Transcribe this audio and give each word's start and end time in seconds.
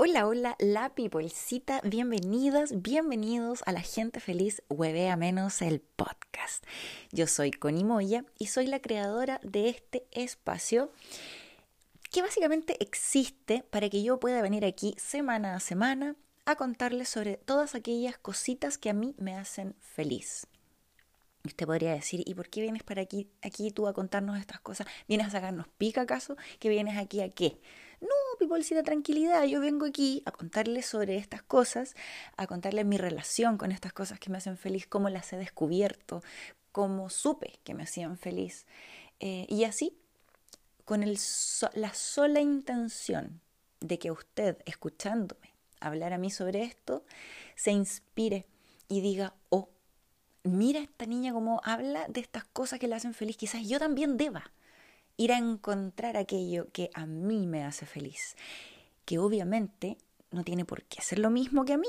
Hola, 0.00 0.28
hola, 0.28 0.54
la 0.60 0.94
peoplecita, 0.94 1.80
bienvenidas, 1.82 2.82
bienvenidos 2.82 3.64
a 3.66 3.72
la 3.72 3.80
gente 3.80 4.20
feliz 4.20 4.62
Huevea 4.68 5.16
Menos 5.16 5.60
el 5.60 5.80
podcast. 5.80 6.64
Yo 7.10 7.26
soy 7.26 7.50
Connie 7.50 7.82
Moya 7.82 8.24
y 8.38 8.46
soy 8.46 8.68
la 8.68 8.78
creadora 8.78 9.40
de 9.42 9.70
este 9.70 10.06
espacio 10.12 10.92
que 12.12 12.22
básicamente 12.22 12.80
existe 12.80 13.64
para 13.70 13.88
que 13.88 14.04
yo 14.04 14.20
pueda 14.20 14.40
venir 14.40 14.64
aquí 14.64 14.94
semana 14.98 15.56
a 15.56 15.60
semana 15.60 16.14
a 16.44 16.54
contarles 16.54 17.08
sobre 17.08 17.36
todas 17.36 17.74
aquellas 17.74 18.16
cositas 18.18 18.78
que 18.78 18.90
a 18.90 18.94
mí 18.94 19.16
me 19.18 19.34
hacen 19.34 19.74
feliz. 19.80 20.46
Usted 21.44 21.66
podría 21.66 21.92
decir, 21.92 22.22
¿y 22.24 22.34
por 22.34 22.48
qué 22.50 22.60
vienes 22.60 22.84
para 22.84 23.02
aquí, 23.02 23.32
aquí 23.42 23.72
tú 23.72 23.88
a 23.88 23.94
contarnos 23.94 24.38
estas 24.38 24.60
cosas? 24.60 24.86
¿Vienes 25.08 25.26
a 25.26 25.30
sacarnos 25.30 25.66
pica 25.76 26.02
acaso? 26.02 26.36
¿Que 26.60 26.68
vienes 26.68 26.96
aquí 26.96 27.20
a 27.20 27.30
qué? 27.30 27.60
No, 28.00 28.08
de 28.38 28.82
tranquilidad, 28.82 29.44
yo 29.44 29.60
vengo 29.60 29.86
aquí 29.86 30.22
a 30.24 30.32
contarles 30.32 30.86
sobre 30.86 31.16
estas 31.16 31.42
cosas, 31.42 31.94
a 32.36 32.46
contarles 32.46 32.86
mi 32.86 32.96
relación 32.96 33.58
con 33.58 33.72
estas 33.72 33.92
cosas 33.92 34.18
que 34.18 34.30
me 34.30 34.38
hacen 34.38 34.56
feliz, 34.56 34.86
cómo 34.86 35.08
las 35.08 35.32
he 35.32 35.36
descubierto, 35.36 36.22
cómo 36.72 37.10
supe 37.10 37.60
que 37.64 37.74
me 37.74 37.82
hacían 37.84 38.18
feliz. 38.18 38.66
Eh, 39.20 39.46
y 39.48 39.64
así, 39.64 39.96
con 40.84 41.04
la 41.04 41.94
sola 41.94 42.40
intención 42.40 43.40
de 43.80 43.98
que 43.98 44.10
usted, 44.10 44.58
escuchándome 44.64 45.54
hablar 45.80 46.12
a 46.12 46.18
mí 46.18 46.30
sobre 46.30 46.62
esto, 46.62 47.04
se 47.54 47.70
inspire 47.70 48.46
y 48.88 49.00
diga, 49.00 49.34
oh, 49.50 49.68
mira 50.42 50.80
esta 50.80 51.06
niña 51.06 51.32
cómo 51.32 51.60
habla 51.64 52.06
de 52.08 52.20
estas 52.20 52.44
cosas 52.44 52.78
que 52.78 52.88
le 52.88 52.94
hacen 52.94 53.14
feliz, 53.14 53.36
quizás 53.36 53.68
yo 53.68 53.78
también 53.78 54.16
deba 54.16 54.50
ir 55.18 55.32
a 55.32 55.36
encontrar 55.38 56.16
aquello 56.16 56.68
que 56.72 56.90
a 56.94 57.04
mí 57.04 57.46
me 57.46 57.64
hace 57.64 57.84
feliz, 57.84 58.36
que 59.04 59.18
obviamente 59.18 59.98
no 60.30 60.44
tiene 60.44 60.64
por 60.64 60.84
qué 60.84 61.02
ser 61.02 61.18
lo 61.18 61.28
mismo 61.28 61.66
que 61.66 61.74
a 61.74 61.78
mí. 61.78 61.88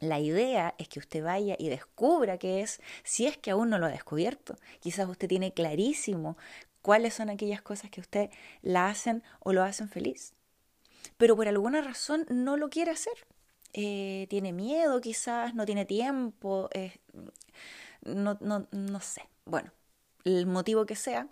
La 0.00 0.18
idea 0.18 0.74
es 0.78 0.88
que 0.88 0.98
usted 0.98 1.22
vaya 1.22 1.56
y 1.58 1.68
descubra 1.68 2.38
qué 2.38 2.62
es, 2.62 2.80
si 3.04 3.26
es 3.26 3.38
que 3.38 3.52
aún 3.52 3.70
no 3.70 3.78
lo 3.78 3.86
ha 3.86 3.90
descubierto. 3.90 4.56
Quizás 4.80 5.08
usted 5.08 5.28
tiene 5.28 5.52
clarísimo 5.52 6.36
cuáles 6.82 7.14
son 7.14 7.30
aquellas 7.30 7.62
cosas 7.62 7.90
que 7.90 8.00
usted 8.00 8.30
la 8.62 8.88
hacen 8.88 9.22
o 9.40 9.52
lo 9.52 9.62
hacen 9.62 9.88
feliz. 9.88 10.32
Pero 11.16 11.36
por 11.36 11.48
alguna 11.48 11.80
razón 11.82 12.26
no 12.30 12.56
lo 12.56 12.70
quiere 12.70 12.90
hacer. 12.90 13.26
Eh, 13.72 14.26
tiene 14.30 14.52
miedo 14.52 15.00
quizás, 15.00 15.54
no 15.54 15.64
tiene 15.64 15.84
tiempo, 15.84 16.68
no, 18.02 18.36
no, 18.40 18.66
no 18.72 19.00
sé. 19.00 19.28
Bueno, 19.44 19.70
el 20.24 20.46
motivo 20.46 20.86
que 20.86 20.96
sea, 20.96 21.28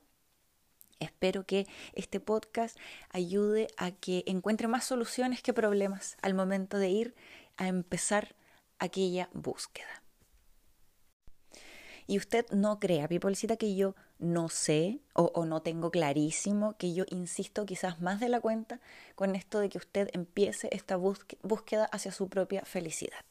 Espero 1.01 1.45
que 1.45 1.67
este 1.93 2.21
podcast 2.21 2.77
ayude 3.11 3.69
a 3.77 3.93
que 3.93 4.25
encuentre 4.27 4.69
más 4.69 4.85
soluciones 4.85 5.43
que 5.43 5.53
problemas 5.53 6.17
al 6.23 6.35
momento 6.35 6.79
de 6.79 6.89
ir 6.89 7.15
a 7.57 7.69
empezar 7.69 8.35
aquella 8.79 9.29
búsqueda. 9.33 10.03
Y 12.07 12.17
usted 12.17 12.47
no 12.51 12.81
crea, 12.81 13.07
Pipolcita, 13.07 13.57
que 13.57 13.77
yo 13.77 13.95
no 14.19 14.49
sé 14.49 15.01
o, 15.13 15.31
o, 15.35 15.45
no 15.45 15.61
tengo 15.61 15.91
clarísimo, 15.91 16.75
que 16.79 16.95
yo 16.95 17.05
insisto 17.09 17.67
quizás 17.67 18.01
más 18.01 18.19
de 18.19 18.31
la 18.31 18.41
cuenta 18.41 18.81
con 19.15 19.37
esto 19.37 19.61
de 19.61 19.69
que 19.69 19.79
usted 19.79 20.09
empiece 20.15 20.71
esta 20.73 20.97
búsqueda 20.97 21.85
hacia 21.93 22.11
su 22.11 22.29
propia 22.29 22.65
felicidad. 22.65 23.25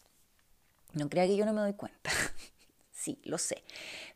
No 0.93 1.09
crea 1.09 1.25
que 1.25 1.35
yo 1.35 1.45
no 1.45 1.53
me 1.53 1.61
doy 1.61 1.73
cuenta. 1.73 2.11
sí, 2.97 3.19
lo 3.23 3.37
sé. 3.37 3.63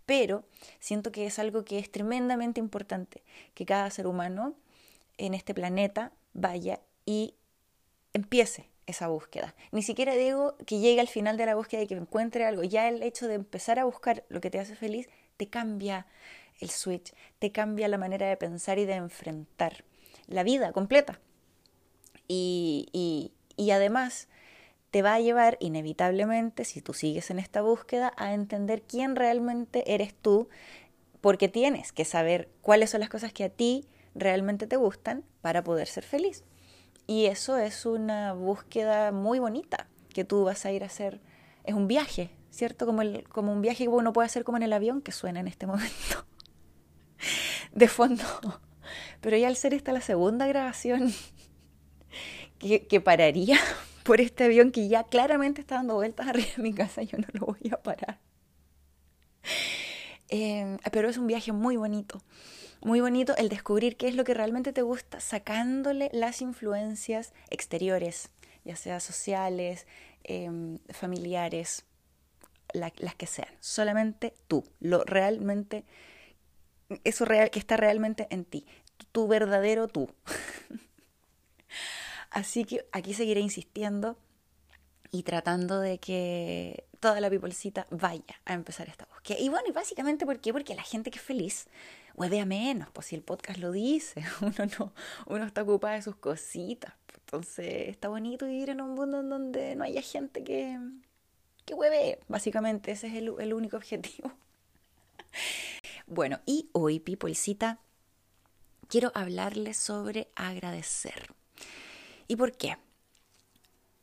Pero 0.05 0.43
siento 0.79 1.11
que 1.11 1.25
es 1.25 1.39
algo 1.39 1.63
que 1.63 1.79
es 1.79 1.91
tremendamente 1.91 2.59
importante, 2.59 3.23
que 3.53 3.65
cada 3.65 3.89
ser 3.89 4.07
humano 4.07 4.55
en 5.17 5.33
este 5.33 5.53
planeta 5.53 6.11
vaya 6.33 6.79
y 7.05 7.35
empiece 8.13 8.69
esa 8.87 9.07
búsqueda. 9.07 9.55
Ni 9.71 9.83
siquiera 9.83 10.15
digo 10.15 10.55
que 10.65 10.79
llegue 10.79 10.99
al 10.99 11.07
final 11.07 11.37
de 11.37 11.45
la 11.45 11.55
búsqueda 11.55 11.83
y 11.83 11.87
que 11.87 11.95
encuentre 11.95 12.45
algo. 12.45 12.63
Ya 12.63 12.89
el 12.89 13.03
hecho 13.03 13.27
de 13.27 13.35
empezar 13.35 13.79
a 13.79 13.85
buscar 13.85 14.25
lo 14.29 14.41
que 14.41 14.49
te 14.49 14.59
hace 14.59 14.75
feliz 14.75 15.07
te 15.37 15.47
cambia 15.47 16.07
el 16.59 16.69
switch, 16.69 17.13
te 17.39 17.51
cambia 17.51 17.87
la 17.87 17.97
manera 17.97 18.27
de 18.27 18.37
pensar 18.37 18.79
y 18.79 18.85
de 18.85 18.93
enfrentar 18.93 19.83
la 20.27 20.43
vida 20.43 20.71
completa. 20.71 21.19
Y, 22.27 22.87
y, 23.57 23.71
además 23.71 24.27
te 24.91 25.01
va 25.01 25.15
a 25.15 25.19
llevar 25.21 25.57
inevitablemente, 25.61 26.65
si 26.65 26.81
tú 26.81 26.93
sigues 26.93 27.31
en 27.31 27.39
esta 27.39 27.61
búsqueda, 27.61 28.13
a 28.17 28.33
entender 28.33 28.81
quién 28.83 29.15
realmente 29.15 29.93
eres 29.93 30.13
tú, 30.13 30.49
porque 31.21 31.47
tienes 31.47 31.93
que 31.93 32.03
saber 32.03 32.49
cuáles 32.61 32.89
son 32.89 32.99
las 32.99 33.09
cosas 33.09 33.31
que 33.31 33.45
a 33.45 33.49
ti 33.49 33.85
realmente 34.15 34.67
te 34.67 34.75
gustan 34.75 35.23
para 35.41 35.63
poder 35.63 35.87
ser 35.87 36.03
feliz. 36.03 36.43
Y 37.07 37.27
eso 37.27 37.57
es 37.57 37.85
una 37.85 38.33
búsqueda 38.33 39.13
muy 39.13 39.39
bonita 39.39 39.87
que 40.13 40.25
tú 40.25 40.43
vas 40.43 40.65
a 40.65 40.71
ir 40.71 40.83
a 40.83 40.87
hacer. 40.87 41.21
Es 41.63 41.73
un 41.73 41.87
viaje, 41.87 42.29
¿cierto? 42.49 42.85
Como, 42.85 43.01
el, 43.01 43.23
como 43.29 43.53
un 43.53 43.61
viaje 43.61 43.85
que 43.85 43.89
uno 43.89 44.11
puede 44.11 44.25
hacer 44.25 44.43
como 44.43 44.57
en 44.57 44.63
el 44.63 44.73
avión 44.73 45.01
que 45.01 45.13
suena 45.13 45.39
en 45.39 45.47
este 45.47 45.67
momento. 45.67 46.25
De 47.71 47.87
fondo. 47.87 48.23
Pero 49.21 49.37
ya 49.37 49.47
al 49.47 49.55
ser 49.55 49.73
esta 49.73 49.93
la 49.93 50.01
segunda 50.01 50.47
grabación 50.47 51.13
que, 52.59 52.87
que 52.87 52.99
pararía 52.99 53.57
por 54.03 54.21
este 54.21 54.45
avión 54.45 54.71
que 54.71 54.87
ya 54.87 55.03
claramente 55.03 55.61
está 55.61 55.75
dando 55.75 55.95
vueltas 55.95 56.27
arriba 56.29 56.49
de 56.55 56.63
mi 56.63 56.73
casa, 56.73 57.01
yo 57.03 57.17
no 57.17 57.27
lo 57.33 57.45
voy 57.47 57.71
a 57.71 57.77
parar. 57.77 58.19
Em, 60.29 60.77
pero 60.91 61.09
es 61.09 61.17
un 61.17 61.27
viaje 61.27 61.51
muy 61.51 61.75
bonito, 61.75 62.21
muy 62.81 63.01
bonito 63.01 63.35
el 63.35 63.49
descubrir 63.49 63.97
qué 63.97 64.07
es 64.07 64.15
lo 64.15 64.23
que 64.23 64.33
realmente 64.33 64.71
te 64.71 64.81
gusta, 64.81 65.19
sacándole 65.19 66.09
las 66.13 66.41
influencias 66.41 67.33
exteriores, 67.49 68.29
ya 68.63 68.77
sea 68.77 68.99
sociales, 69.01 69.87
em, 70.23 70.79
familiares, 70.89 71.83
las 72.73 73.15
que 73.15 73.27
sean. 73.27 73.53
Solamente 73.59 74.33
tú, 74.47 74.63
lo 74.79 75.03
realmente, 75.03 75.83
eso 77.03 77.25
real, 77.25 77.49
que 77.49 77.59
está 77.59 77.75
realmente 77.75 78.27
en 78.29 78.45
ti, 78.45 78.65
tu 79.11 79.27
verdadero 79.27 79.87
tú. 79.87 80.09
Así 82.31 82.65
que 82.65 82.85
aquí 82.91 83.13
seguiré 83.13 83.41
insistiendo 83.41 84.17
y 85.11 85.23
tratando 85.23 85.79
de 85.79 85.99
que 85.99 86.85
toda 86.99 87.19
la 87.19 87.29
peoplecita 87.29 87.87
vaya 87.89 88.23
a 88.45 88.53
empezar 88.53 88.87
esta 88.87 89.05
búsqueda. 89.05 89.39
Y 89.39 89.49
bueno, 89.49 89.67
y 89.67 89.71
básicamente 89.71 90.25
¿por 90.25 90.39
qué? 90.39 90.53
Porque 90.53 90.73
la 90.73 90.83
gente 90.83 91.11
que 91.11 91.19
es 91.19 91.25
feliz 91.25 91.67
a 92.17 92.45
menos, 92.45 92.89
pues 92.91 93.07
si 93.07 93.15
el 93.15 93.23
podcast 93.23 93.59
lo 93.59 93.71
dice, 93.71 94.23
uno 94.41 94.69
no, 94.79 94.93
uno 95.27 95.45
está 95.45 95.63
ocupado 95.63 95.95
de 95.95 96.01
sus 96.01 96.15
cositas. 96.15 96.93
Entonces 97.13 97.89
está 97.89 98.09
bonito 98.09 98.45
vivir 98.45 98.69
en 98.69 98.81
un 98.81 98.93
mundo 98.95 99.21
en 99.21 99.29
donde 99.29 99.75
no 99.75 99.83
haya 99.83 100.01
gente 100.01 100.43
que, 100.43 100.77
que 101.65 101.73
hueve, 101.73 102.19
básicamente, 102.27 102.91
ese 102.91 103.07
es 103.07 103.13
el, 103.15 103.33
el 103.39 103.53
único 103.53 103.77
objetivo. 103.77 104.31
Bueno, 106.07 106.41
y 106.45 106.67
hoy, 106.73 106.99
peoplecita, 106.99 107.79
quiero 108.89 109.13
hablarles 109.15 109.77
sobre 109.77 110.27
agradecer. 110.35 111.33
¿Y 112.27 112.35
por 112.35 112.51
qué? 112.53 112.77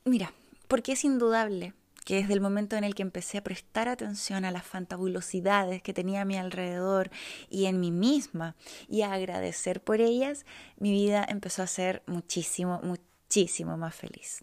Mira, 0.04 0.32
porque 0.68 0.92
es 0.92 1.04
indudable 1.04 1.74
que 2.08 2.14
desde 2.14 2.32
el 2.32 2.40
momento 2.40 2.74
en 2.76 2.84
el 2.84 2.94
que 2.94 3.02
empecé 3.02 3.36
a 3.36 3.44
prestar 3.44 3.86
atención 3.86 4.46
a 4.46 4.50
las 4.50 4.64
fantabulosidades 4.64 5.82
que 5.82 5.92
tenía 5.92 6.22
a 6.22 6.24
mi 6.24 6.38
alrededor 6.38 7.10
y 7.50 7.66
en 7.66 7.80
mí 7.80 7.90
misma 7.90 8.56
y 8.88 9.02
a 9.02 9.12
agradecer 9.12 9.82
por 9.82 10.00
ellas, 10.00 10.46
mi 10.78 10.90
vida 10.90 11.26
empezó 11.28 11.62
a 11.62 11.66
ser 11.66 12.02
muchísimo, 12.06 12.80
muchísimo 12.82 13.76
más 13.76 13.94
feliz. 13.94 14.42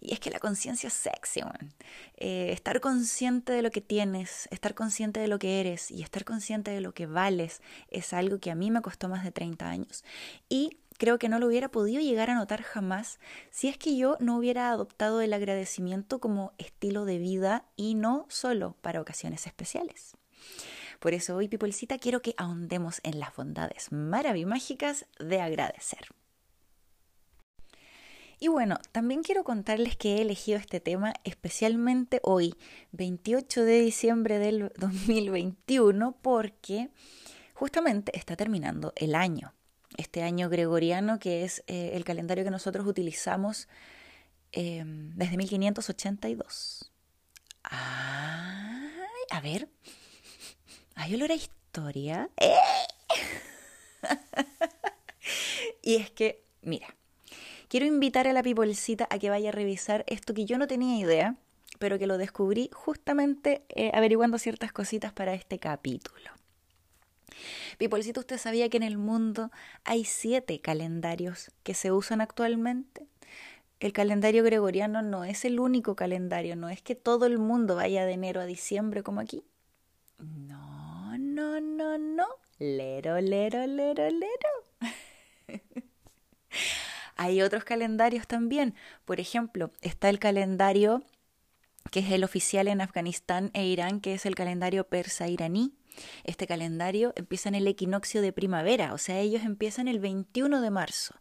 Y 0.00 0.12
es 0.12 0.18
que 0.18 0.30
la 0.30 0.40
conciencia 0.40 0.88
es 0.88 0.94
sexy, 0.94 1.42
eh, 2.16 2.50
estar 2.52 2.80
consciente 2.80 3.52
de 3.52 3.62
lo 3.62 3.70
que 3.70 3.80
tienes, 3.80 4.48
estar 4.50 4.74
consciente 4.74 5.20
de 5.20 5.28
lo 5.28 5.38
que 5.38 5.60
eres 5.60 5.92
y 5.92 6.02
estar 6.02 6.24
consciente 6.24 6.72
de 6.72 6.80
lo 6.80 6.92
que 6.92 7.06
vales 7.06 7.62
es 7.88 8.12
algo 8.12 8.40
que 8.40 8.50
a 8.50 8.56
mí 8.56 8.72
me 8.72 8.82
costó 8.82 9.08
más 9.08 9.22
de 9.22 9.30
30 9.30 9.68
años. 9.68 10.04
Y 10.48 10.78
creo 11.00 11.18
que 11.18 11.30
no 11.30 11.38
lo 11.38 11.46
hubiera 11.46 11.70
podido 11.70 12.02
llegar 12.02 12.28
a 12.28 12.34
notar 12.34 12.60
jamás 12.62 13.18
si 13.50 13.68
es 13.68 13.78
que 13.78 13.96
yo 13.96 14.18
no 14.20 14.36
hubiera 14.36 14.68
adoptado 14.68 15.22
el 15.22 15.32
agradecimiento 15.32 16.20
como 16.20 16.52
estilo 16.58 17.06
de 17.06 17.16
vida 17.16 17.64
y 17.74 17.94
no 17.94 18.26
solo 18.28 18.76
para 18.82 19.00
ocasiones 19.00 19.46
especiales. 19.46 20.18
Por 20.98 21.14
eso 21.14 21.36
hoy, 21.36 21.48
Peoplecita, 21.48 21.96
quiero 21.96 22.20
que 22.20 22.34
ahondemos 22.36 23.00
en 23.02 23.18
las 23.18 23.34
bondades 23.34 23.90
maravillágicas 23.90 25.06
de 25.18 25.40
agradecer. 25.40 26.08
Y 28.38 28.48
bueno, 28.48 28.76
también 28.92 29.22
quiero 29.22 29.42
contarles 29.42 29.96
que 29.96 30.16
he 30.16 30.20
elegido 30.20 30.58
este 30.58 30.80
tema 30.80 31.14
especialmente 31.24 32.20
hoy, 32.22 32.54
28 32.92 33.64
de 33.64 33.80
diciembre 33.80 34.38
del 34.38 34.70
2021, 34.76 36.14
porque 36.20 36.90
justamente 37.54 38.14
está 38.18 38.36
terminando 38.36 38.92
el 38.96 39.14
año 39.14 39.54
este 39.96 40.22
año 40.22 40.48
gregoriano, 40.48 41.18
que 41.18 41.44
es 41.44 41.64
eh, 41.66 41.92
el 41.94 42.04
calendario 42.04 42.44
que 42.44 42.50
nosotros 42.50 42.86
utilizamos 42.86 43.68
eh, 44.52 44.84
desde 44.86 45.36
1582. 45.36 46.90
Ay, 47.62 48.90
a 49.30 49.40
ver, 49.40 49.68
hay 50.94 51.14
olor 51.14 51.32
a 51.32 51.34
historia. 51.34 52.30
y 55.82 55.96
es 55.96 56.10
que, 56.10 56.42
mira, 56.62 56.94
quiero 57.68 57.86
invitar 57.86 58.26
a 58.26 58.32
la 58.32 58.42
pipolcita 58.42 59.06
a 59.10 59.18
que 59.18 59.30
vaya 59.30 59.50
a 59.50 59.52
revisar 59.52 60.04
esto 60.06 60.34
que 60.34 60.44
yo 60.44 60.58
no 60.58 60.66
tenía 60.66 60.98
idea, 60.98 61.36
pero 61.78 61.98
que 61.98 62.06
lo 62.06 62.18
descubrí 62.18 62.70
justamente 62.72 63.64
eh, 63.68 63.90
averiguando 63.94 64.38
ciertas 64.38 64.72
cositas 64.72 65.12
para 65.12 65.34
este 65.34 65.58
capítulo. 65.58 66.30
Pipolcito, 67.78 68.20
¿usted 68.20 68.38
sabía 68.38 68.68
que 68.68 68.76
en 68.76 68.82
el 68.82 68.98
mundo 68.98 69.50
hay 69.84 70.04
siete 70.04 70.60
calendarios 70.60 71.50
que 71.62 71.74
se 71.74 71.92
usan 71.92 72.20
actualmente? 72.20 73.06
El 73.80 73.92
calendario 73.92 74.44
gregoriano 74.44 75.00
no 75.00 75.24
es 75.24 75.44
el 75.44 75.58
único 75.58 75.96
calendario, 75.96 76.54
no 76.54 76.68
es 76.68 76.82
que 76.82 76.94
todo 76.94 77.26
el 77.26 77.38
mundo 77.38 77.76
vaya 77.76 78.04
de 78.04 78.12
enero 78.12 78.40
a 78.40 78.46
diciembre 78.46 79.02
como 79.02 79.20
aquí. 79.20 79.42
No, 80.18 81.16
no, 81.18 81.60
no, 81.60 81.96
no. 81.96 82.26
Lero, 82.58 83.20
lero, 83.20 83.66
lero, 83.66 84.10
lero. 84.10 84.92
hay 87.16 87.40
otros 87.40 87.64
calendarios 87.64 88.26
también. 88.26 88.74
Por 89.06 89.18
ejemplo, 89.18 89.70
está 89.80 90.10
el 90.10 90.18
calendario 90.18 91.02
que 91.90 92.00
es 92.00 92.10
el 92.12 92.22
oficial 92.24 92.68
en 92.68 92.80
Afganistán 92.80 93.50
e 93.54 93.64
Irán, 93.66 94.00
que 94.00 94.14
es 94.14 94.26
el 94.26 94.34
calendario 94.34 94.84
persa-iraní. 94.84 95.72
Este 96.24 96.46
calendario 96.46 97.12
empieza 97.16 97.48
en 97.48 97.54
el 97.54 97.66
equinoccio 97.66 98.22
de 98.22 98.32
primavera, 98.32 98.94
o 98.94 98.98
sea, 98.98 99.18
ellos 99.18 99.42
empiezan 99.42 99.88
el 99.88 100.00
21 100.00 100.60
de 100.60 100.70
marzo. 100.70 101.14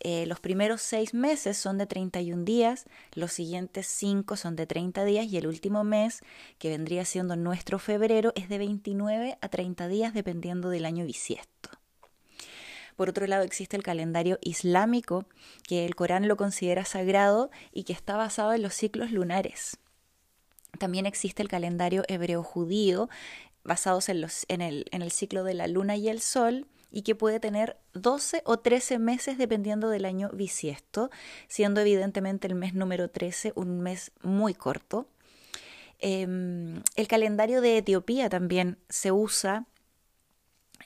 Eh, 0.00 0.26
los 0.26 0.40
primeros 0.40 0.82
seis 0.82 1.14
meses 1.14 1.56
son 1.56 1.78
de 1.78 1.86
31 1.86 2.44
días, 2.44 2.86
los 3.12 3.32
siguientes 3.32 3.86
cinco 3.86 4.36
son 4.36 4.56
de 4.56 4.66
30 4.66 5.04
días 5.04 5.26
y 5.26 5.36
el 5.36 5.46
último 5.46 5.84
mes, 5.84 6.20
que 6.58 6.68
vendría 6.68 7.04
siendo 7.04 7.36
nuestro 7.36 7.78
febrero, 7.78 8.32
es 8.34 8.48
de 8.48 8.58
29 8.58 9.38
a 9.40 9.48
30 9.48 9.88
días 9.88 10.14
dependiendo 10.14 10.70
del 10.70 10.84
año 10.84 11.04
bisiesto. 11.04 11.70
Por 12.96 13.08
otro 13.08 13.26
lado, 13.26 13.44
existe 13.44 13.78
el 13.78 13.82
calendario 13.82 14.38
islámico, 14.42 15.24
que 15.66 15.86
el 15.86 15.94
Corán 15.94 16.28
lo 16.28 16.36
considera 16.36 16.84
sagrado 16.84 17.50
y 17.72 17.84
que 17.84 17.94
está 17.94 18.14
basado 18.14 18.52
en 18.52 18.60
los 18.60 18.74
ciclos 18.74 19.10
lunares. 19.10 19.78
También 20.78 21.06
existe 21.06 21.42
el 21.42 21.48
calendario 21.48 22.04
hebreo 22.08 22.42
judío, 22.42 23.08
basados 23.64 24.08
en, 24.08 24.62
el 24.62 25.10
ciclo 25.10 25.44
de 25.44 25.54
la 25.54 25.66
luna 25.66 25.96
y 25.96 26.08
el 26.08 26.20
sol, 26.20 26.66
y 26.90 27.02
que 27.02 27.14
puede 27.14 27.38
tener 27.40 27.78
12 27.94 28.42
o 28.44 28.58
13 28.58 28.98
meses 28.98 29.38
dependiendo 29.38 29.90
del 29.90 30.04
año 30.04 30.30
bisiesto, 30.32 31.10
siendo 31.48 31.80
evidentemente 31.80 32.48
el 32.48 32.54
mes 32.54 32.74
número 32.74 33.08
13 33.10 33.52
un 33.54 33.80
mes 33.80 34.10
muy 34.22 34.54
corto. 34.54 35.06
Em, 35.98 36.82
el 36.96 37.08
calendario 37.08 37.60
de 37.60 37.78
Etiopía 37.78 38.28
también 38.28 38.78
se 38.88 39.12
usa 39.12 39.66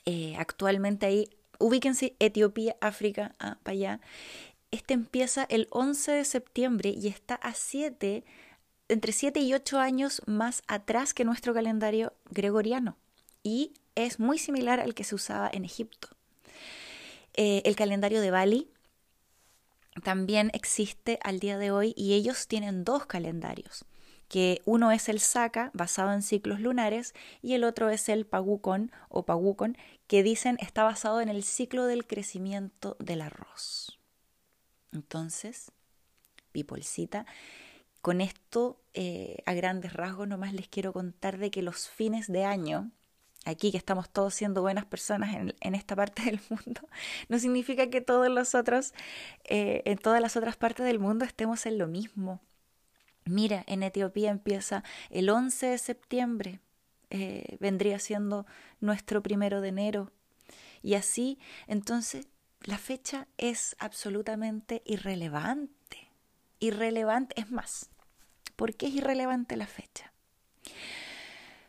eh, 0.05 0.35
actualmente 0.37 1.05
ahí. 1.05 1.29
Ubíquense 1.57 2.15
Etiopía, 2.19 2.75
África, 2.81 3.33
ah, 3.39 3.57
para 3.63 3.73
allá. 3.73 4.01
Este 4.71 4.93
empieza 4.93 5.45
el 5.49 5.67
11 5.71 6.11
de 6.11 6.25
septiembre 6.25 6.89
y 6.89 7.07
está 7.07 7.35
a 7.35 7.53
7 7.53 8.25
entre 8.87 9.11
7 9.11 9.39
y 9.39 9.53
8 9.53 9.79
años 9.79 10.21
más 10.25 10.63
atrás 10.67 11.13
que 11.13 11.25
nuestro 11.25 11.53
calendario 11.53 12.13
gregoriano 12.29 12.97
y 13.43 13.73
es 13.95 14.19
muy 14.19 14.37
similar 14.37 14.79
al 14.79 14.93
que 14.93 15.03
se 15.03 15.15
usaba 15.15 15.49
en 15.51 15.65
Egipto. 15.65 16.09
Eh, 17.33 17.61
el 17.65 17.75
calendario 17.75 18.21
de 18.21 18.31
Bali 18.31 18.69
también 20.03 20.51
existe 20.53 21.19
al 21.23 21.39
día 21.39 21.57
de 21.57 21.71
hoy 21.71 21.93
y 21.95 22.13
ellos 22.13 22.47
tienen 22.47 22.83
dos 22.83 23.05
calendarios, 23.05 23.85
que 24.27 24.61
uno 24.65 24.91
es 24.91 25.09
el 25.09 25.19
Saka, 25.19 25.71
basado 25.73 26.11
en 26.11 26.21
ciclos 26.21 26.59
lunares, 26.59 27.13
y 27.41 27.53
el 27.53 27.63
otro 27.63 27.89
es 27.89 28.09
el 28.09 28.25
Pagukon 28.25 28.91
o 29.09 29.25
Pagukon, 29.25 29.77
que 30.07 30.23
dicen 30.23 30.57
está 30.59 30.83
basado 30.83 31.21
en 31.21 31.29
el 31.29 31.43
ciclo 31.43 31.85
del 31.85 32.05
crecimiento 32.05 32.97
del 32.99 33.21
arroz. 33.21 33.99
Entonces, 34.91 35.71
Pipolcita, 36.51 37.25
con 38.05 38.21
esto, 38.21 38.79
eh, 38.93 39.41
a 39.47 39.55
grandes 39.55 39.93
rasgos, 39.93 40.27
nomás 40.27 40.53
les 40.53 40.67
quiero 40.67 40.93
contar 40.93 41.39
de 41.39 41.49
que 41.49 41.63
los 41.63 41.89
fines 41.89 42.31
de 42.31 42.45
año, 42.45 42.91
aquí 43.45 43.71
que 43.71 43.79
estamos 43.79 44.11
todos 44.11 44.35
siendo 44.35 44.61
buenas 44.61 44.85
personas 44.85 45.35
en, 45.59 45.73
esta 45.73 45.95
parte 45.95 46.21
del 46.21 46.39
mundo, 46.51 46.87
no 47.29 47.39
significa 47.39 47.89
que 47.89 48.01
todos 48.01 48.29
los 48.29 48.53
otros, 48.53 48.93
eh, 49.45 49.81
en 49.85 49.97
todas 49.97 50.21
las 50.21 50.37
otras 50.37 50.55
partes 50.55 50.85
del 50.85 50.99
mundo 50.99 51.25
estemos 51.25 51.65
en 51.65 51.79
lo 51.79 51.87
mismo. 51.87 52.41
Mira, 53.25 53.63
en 53.65 53.81
Etiopía 53.81 54.29
empieza 54.29 54.83
el 55.09 55.27
11 55.27 55.65
de 55.65 55.77
septiembre, 55.79 56.59
eh, 57.09 57.57
vendría 57.59 57.97
siendo 57.97 58.45
nuestro 58.81 59.23
primero 59.23 59.61
de 59.61 59.69
enero. 59.69 60.11
Y 60.83 60.93
así, 60.93 61.39
entonces, 61.65 62.27
la 62.61 62.77
fecha 62.77 63.27
es 63.39 63.75
absolutamente 63.79 64.83
irrelevante. 64.85 66.11
Irrelevante, 66.59 67.41
es 67.41 67.49
más, 67.49 67.89
¿Por 68.55 68.75
qué 68.75 68.87
es 68.87 68.93
irrelevante 68.93 69.57
la 69.57 69.67
fecha? 69.67 70.13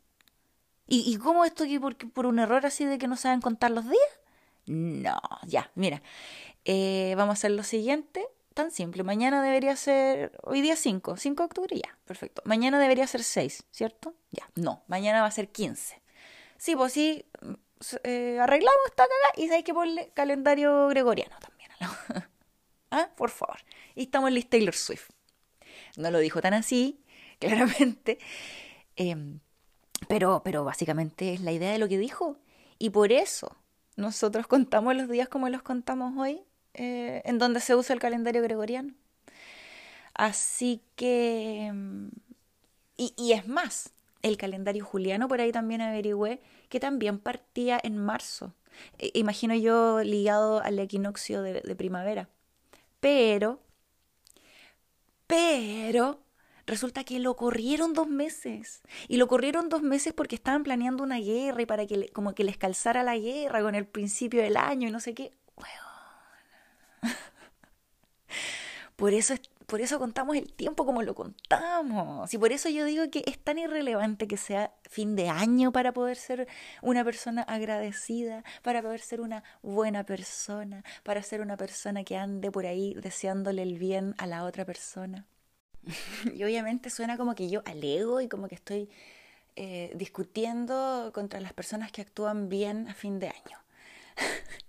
¿Y, 0.89 1.17
cómo 1.19 1.45
esto 1.45 1.65
por, 1.81 1.97
por 1.97 2.27
un 2.27 2.39
error 2.39 2.65
así 2.65 2.85
de 2.85 2.99
que 2.99 3.09
no 3.09 3.17
saben 3.17 3.41
contar 3.41 3.73
los 3.73 3.85
días? 3.85 4.21
No, 4.67 5.21
ya, 5.45 5.71
mira, 5.75 6.03
eh, 6.65 7.15
vamos 7.17 7.33
a 7.33 7.39
hacer 7.39 7.53
lo 7.53 7.65
siguiente, 7.65 8.25
tan 8.57 8.73
simple. 8.73 9.05
Mañana 9.05 9.43
debería 9.43 9.77
ser, 9.77 10.33
hoy 10.43 10.63
día 10.63 10.75
5, 10.77 11.19
5 11.19 11.43
de 11.43 11.45
octubre, 11.45 11.77
ya, 11.77 11.97
perfecto. 12.07 12.43
Mañana 12.47 12.81
debería 12.81 13.07
ser 13.07 13.23
6, 13.23 13.65
¿cierto? 13.71 14.15
Ya, 14.33 14.49
no, 14.57 14.83
mañana 14.89 15.21
va 15.21 15.29
a 15.29 15.31
ser 15.31 15.51
15. 15.51 16.03
Sí, 16.57 16.75
pues 16.75 16.93
sí, 16.95 17.27
eh, 18.03 18.39
arreglamos 18.41 18.81
esta 18.87 19.05
cagada 19.05 19.33
y 19.37 19.51
hay 19.51 19.63
que 19.63 19.75
ponerle 19.75 20.11
calendario 20.15 20.89
gregoriano 20.89 21.37
también. 21.39 21.71
¿Ah? 22.91 23.11
Por 23.15 23.29
favor. 23.29 23.59
Y 23.95 24.05
estamos 24.05 24.31
en 24.31 24.43
Taylor 24.43 24.75
Swift. 24.75 25.11
No 25.99 26.11
lo 26.11 26.19
dijo 26.19 26.41
tan 26.41 26.55
así, 26.55 27.05
claramente. 27.39 28.19
Em, 28.97 29.41
pero, 30.09 30.41
pero 30.43 30.65
básicamente 30.65 31.35
es 31.35 31.41
la 31.43 31.53
idea 31.53 31.73
de 31.73 31.79
lo 31.79 31.89
que 31.89 31.99
dijo. 31.99 32.39
Y 32.79 32.89
por 32.89 33.13
eso 33.13 33.55
nosotros 33.97 34.47
contamos 34.47 34.97
los 34.97 35.11
días 35.11 35.29
como 35.29 35.51
los 35.51 35.63
contamos 35.63 36.15
hoy, 36.17 36.43
eh, 36.77 37.23
en 37.25 37.39
donde 37.39 37.61
se 37.61 37.75
usa 37.75 37.95
el 37.95 38.01
calendario 38.01 38.43
gregoriano. 38.43 38.93
Así 40.15 40.83
que... 40.95 41.71
Mm, 41.73 42.09
y, 42.99 43.33
es 43.33 43.47
más, 43.47 43.93
el 44.23 44.39
calendario 44.39 44.85
juliano, 44.85 45.29
por 45.29 45.41
ahí 45.41 45.53
también 45.53 45.83
averigüé, 45.83 46.41
que 46.71 46.81
también 46.81 47.19
partía 47.19 47.79
en 47.83 47.99
marzo. 47.99 48.55
E, 48.99 49.11
imagino 49.15 49.55
yo 49.55 50.03
ligado 50.03 50.63
al 50.63 50.79
equinoccio 50.79 51.43
de, 51.43 51.75
primavera. 51.77 52.29
Pero, 53.01 53.61
pero, 55.27 56.21
resulta 56.67 57.05
que 57.05 57.19
lo 57.21 57.37
corrieron 57.37 57.93
dos 57.93 58.09
meses. 58.09 58.83
Y 59.09 59.19
lo 59.19 59.29
corrieron 59.29 59.69
dos 59.69 59.83
meses 59.83 60.15
porque 60.15 60.37
estaban 60.37 60.63
planeando 60.63 61.03
una 61.03 61.19
guerra 61.19 61.63
y 61.63 61.67
para 61.67 61.87
que 61.87 62.09
como 62.11 62.35
que 62.35 62.45
les 62.45 62.57
calzara 62.57 63.03
la 63.03 63.19
guerra 63.19 63.61
con 63.63 63.75
el 63.75 63.87
principio 63.87 64.43
del 64.43 64.57
año 64.57 64.89
y 64.89 64.91
no 64.91 65.01
sé 65.01 65.15
qué. 65.15 65.33
Por 68.97 69.13
eso, 69.13 69.35
por 69.67 69.83
eso 69.83 69.99
contamos 69.99 70.37
el 70.37 70.51
tiempo 70.53 70.87
como 70.87 71.03
lo 71.03 71.15
contamos. 71.15 72.33
Y 72.33 72.39
por 72.39 72.51
eso 72.53 72.71
yo 72.71 72.87
digo 72.87 73.11
que 73.11 73.23
es 73.27 73.39
tan 73.39 73.59
irrelevante 73.59 74.27
que 74.27 74.39
sea 74.39 74.73
fin 74.89 75.17
de 75.17 75.29
año 75.29 75.71
para 75.71 75.93
poder 75.93 76.17
ser 76.17 76.49
una 76.81 77.05
persona 77.05 77.43
agradecida, 77.43 78.43
para 78.63 78.81
poder 78.81 79.01
ser 79.01 79.21
una 79.21 79.45
buena 79.63 80.05
persona, 80.05 80.83
para 81.03 81.23
ser 81.23 81.43
una 81.43 81.59
persona 81.59 82.05
que 82.05 82.17
ande 82.17 82.51
por 82.51 82.65
ahí 82.65 82.95
deseándole 82.95 83.63
el 83.63 83.79
bien 83.79 84.15
a 84.17 84.27
la 84.27 84.45
otra 84.45 84.65
persona. 84.65 85.27
y 86.35 86.43
obviamente 86.43 86.89
suena 86.89 87.19
como 87.19 87.35
que 87.35 87.51
yo 87.51 87.63
alego 87.67 88.23
y 88.23 88.29
como 88.29 88.49
que 88.49 88.55
estoy 88.55 88.89
eh, 89.57 89.93
discutiendo 89.95 91.11
contra 91.15 91.41
las 91.41 91.53
personas 91.53 91.93
que 91.93 92.03
actúan 92.03 92.49
bien 92.49 92.89
a 92.89 92.95
fin 92.95 93.19
de 93.19 93.29
año. 93.29 93.59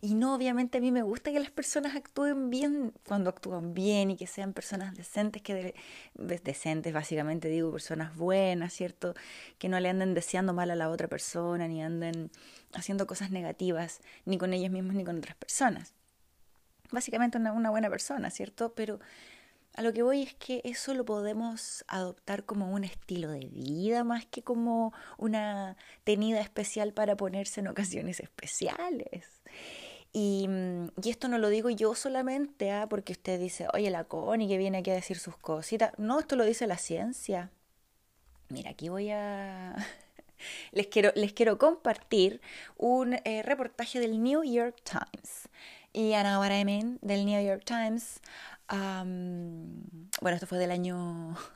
Y 0.00 0.14
no, 0.14 0.34
obviamente 0.34 0.78
a 0.78 0.80
mí 0.80 0.90
me 0.90 1.02
gusta 1.02 1.32
que 1.32 1.40
las 1.40 1.50
personas 1.50 1.96
actúen 1.96 2.50
bien 2.50 2.92
cuando 3.06 3.30
actúan 3.30 3.74
bien 3.74 4.10
y 4.10 4.16
que 4.16 4.26
sean 4.26 4.52
personas 4.52 4.94
decentes, 4.94 5.42
que 5.42 5.74
decentes 6.14 6.92
básicamente 6.92 7.48
digo, 7.48 7.72
personas 7.72 8.16
buenas, 8.16 8.72
¿cierto? 8.72 9.14
Que 9.58 9.68
no 9.68 9.78
le 9.80 9.88
anden 9.88 10.14
deseando 10.14 10.52
mal 10.52 10.70
a 10.70 10.76
la 10.76 10.90
otra 10.90 11.08
persona, 11.08 11.68
ni 11.68 11.82
anden 11.82 12.30
haciendo 12.74 13.06
cosas 13.06 13.30
negativas, 13.30 14.00
ni 14.24 14.38
con 14.38 14.52
ellos 14.52 14.70
mismos 14.70 14.94
ni 14.94 15.04
con 15.04 15.18
otras 15.18 15.36
personas. 15.36 15.94
Básicamente 16.90 17.38
una, 17.38 17.52
una 17.52 17.70
buena 17.70 17.88
persona, 17.88 18.30
¿cierto? 18.30 18.74
Pero 18.74 19.00
a 19.74 19.82
lo 19.82 19.92
que 19.92 20.02
voy 20.02 20.22
es 20.22 20.34
que 20.34 20.60
eso 20.64 20.92
lo 20.94 21.04
podemos 21.04 21.84
adoptar 21.88 22.44
como 22.44 22.70
un 22.72 22.84
estilo 22.84 23.30
de 23.30 23.46
vida 23.46 24.04
más 24.04 24.26
que 24.26 24.42
como 24.42 24.92
una 25.16 25.76
tenida 26.04 26.40
especial 26.40 26.92
para 26.92 27.16
ponerse 27.16 27.60
en 27.60 27.68
ocasiones 27.68 28.20
especiales. 28.20 29.42
Y, 30.12 30.46
mm, 30.48 30.88
y, 31.02 31.10
esto 31.10 31.28
no 31.28 31.38
lo 31.38 31.48
digo 31.48 31.70
yo 31.70 31.94
solamente 31.94 32.70
¿ah? 32.70 32.86
porque 32.88 33.12
usted 33.12 33.40
dice, 33.40 33.66
oye, 33.72 33.90
la 33.90 34.04
Connie 34.04 34.46
que 34.46 34.58
viene 34.58 34.78
aquí 34.78 34.90
a 34.90 34.94
decir 34.94 35.18
sus 35.18 35.36
cositas. 35.38 35.92
No, 35.96 36.20
esto 36.20 36.36
lo 36.36 36.44
dice 36.44 36.66
la 36.66 36.76
ciencia. 36.76 37.50
Mira, 38.50 38.70
aquí 38.70 38.90
voy 38.90 39.10
a... 39.10 39.74
les, 40.72 40.86
quiero, 40.88 41.12
les 41.14 41.32
quiero 41.32 41.56
compartir 41.56 42.42
un 42.76 43.14
eh, 43.24 43.42
reportaje 43.42 44.00
del 44.00 44.22
New 44.22 44.44
York 44.44 44.82
Times. 44.84 45.48
Y 45.94 46.14
Ana 46.14 46.38
what 46.38 46.50
del 46.50 47.26
New 47.26 47.42
York 47.42 47.64
Times. 47.64 48.20
Bueno, 48.68 50.34
esto 50.34 50.46
fue 50.46 50.58
del 50.58 50.70
año... 50.70 51.36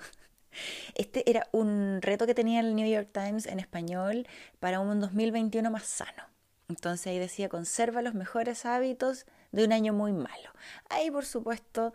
Este 0.94 1.30
era 1.30 1.46
un 1.52 2.00
reto 2.00 2.26
que 2.26 2.34
tenía 2.34 2.60
el 2.60 2.74
New 2.74 2.88
York 2.88 3.10
Times 3.12 3.44
en 3.44 3.60
español 3.60 4.26
para 4.58 4.80
un 4.80 5.00
2021 5.00 5.70
más 5.70 5.82
sano. 5.82 6.22
Entonces 6.68 7.08
ahí 7.08 7.18
decía, 7.18 7.50
conserva 7.50 8.00
los 8.00 8.14
mejores 8.14 8.64
hábitos 8.64 9.26
de 9.52 9.64
un 9.64 9.72
año 9.72 9.92
muy 9.92 10.12
malo. 10.12 10.50
Ahí, 10.88 11.10
por 11.10 11.26
supuesto, 11.26 11.92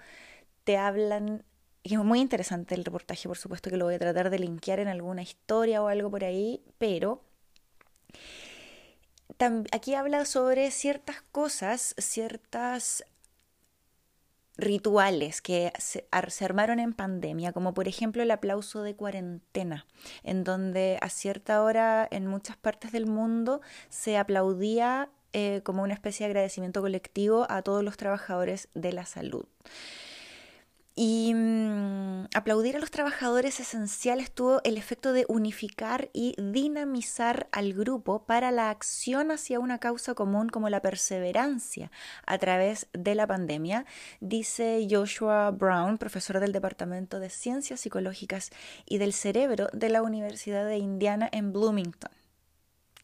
te 0.63 0.77
hablan, 0.77 1.43
es 1.83 1.97
muy 1.97 2.19
interesante 2.19 2.75
el 2.75 2.85
reportaje, 2.85 3.27
por 3.27 3.37
supuesto 3.37 3.71
que 3.71 3.77
lo 3.77 3.85
voy 3.85 3.95
a 3.95 3.99
tratar 3.99 4.29
de 4.29 4.39
linkear 4.39 4.79
en 4.79 4.87
alguna 4.87 5.23
historia 5.23 5.81
o 5.81 5.87
algo 5.87 6.11
por 6.11 6.23
ahí, 6.23 6.63
pero 6.77 7.23
aquí 9.71 9.95
habla 9.95 10.25
sobre 10.25 10.69
ciertas 10.71 11.21
cosas, 11.31 11.95
ciertas 11.97 13.03
rituales 14.61 15.41
que 15.41 15.73
se, 15.77 16.07
armaron 16.11 16.79
en 16.79 16.93
pandemia, 16.93 17.51
como 17.51 17.73
por 17.73 17.87
ejemplo 17.87 18.23
el 18.23 18.31
aplauso 18.31 18.83
de 18.83 18.95
cuarentena, 18.95 19.85
en 20.23 20.43
donde 20.43 20.97
a 21.01 21.09
cierta 21.09 21.61
hora 21.63 22.07
en 22.09 22.27
muchas 22.27 22.55
partes 22.55 22.91
del 22.91 23.07
mundo 23.07 23.61
se 23.89 24.17
aplaudía 24.17 25.09
eh, 25.33 25.61
como 25.63 25.83
una 25.83 25.93
especie 25.93 26.25
de 26.25 26.31
agradecimiento 26.31 26.81
colectivo 26.81 27.45
a 27.49 27.61
todos 27.61 27.83
los 27.83 27.97
trabajadores 27.97 28.69
de 28.73 28.93
la 28.93 29.05
salud. 29.05 29.45
Y 30.95 31.33
mm, 31.33 31.60
aplaudir 32.33 32.77
a 32.77 32.79
los 32.79 32.91
trabajadores 32.91 33.59
esenciales 33.59 34.31
tuvo 34.31 34.61
el 34.63 34.77
efecto 34.77 35.11
de 35.11 35.25
unificar 35.27 36.09
y 36.13 36.33
dinamizar 36.41 37.47
al 37.51 37.73
grupo 37.73 38.25
para 38.25 38.51
la 38.51 38.69
acción 38.69 39.31
hacia 39.31 39.59
una 39.59 39.79
causa 39.79 40.13
común 40.13 40.47
como 40.47 40.69
la 40.69 40.81
perseverancia 40.81 41.91
a 42.25 42.37
través 42.37 42.87
de 42.93 43.15
la 43.15 43.27
pandemia, 43.27 43.85
dice 44.21 44.87
Joshua 44.89 45.51
Brown, 45.51 45.97
profesor 45.97 46.39
del 46.39 46.53
Departamento 46.53 47.19
de 47.19 47.29
Ciencias 47.29 47.81
Psicológicas 47.81 48.51
y 48.85 48.97
del 48.97 49.13
Cerebro 49.13 49.67
de 49.73 49.89
la 49.89 50.01
Universidad 50.01 50.65
de 50.65 50.77
Indiana 50.77 51.29
en 51.31 51.51
Bloomington. 51.51 52.11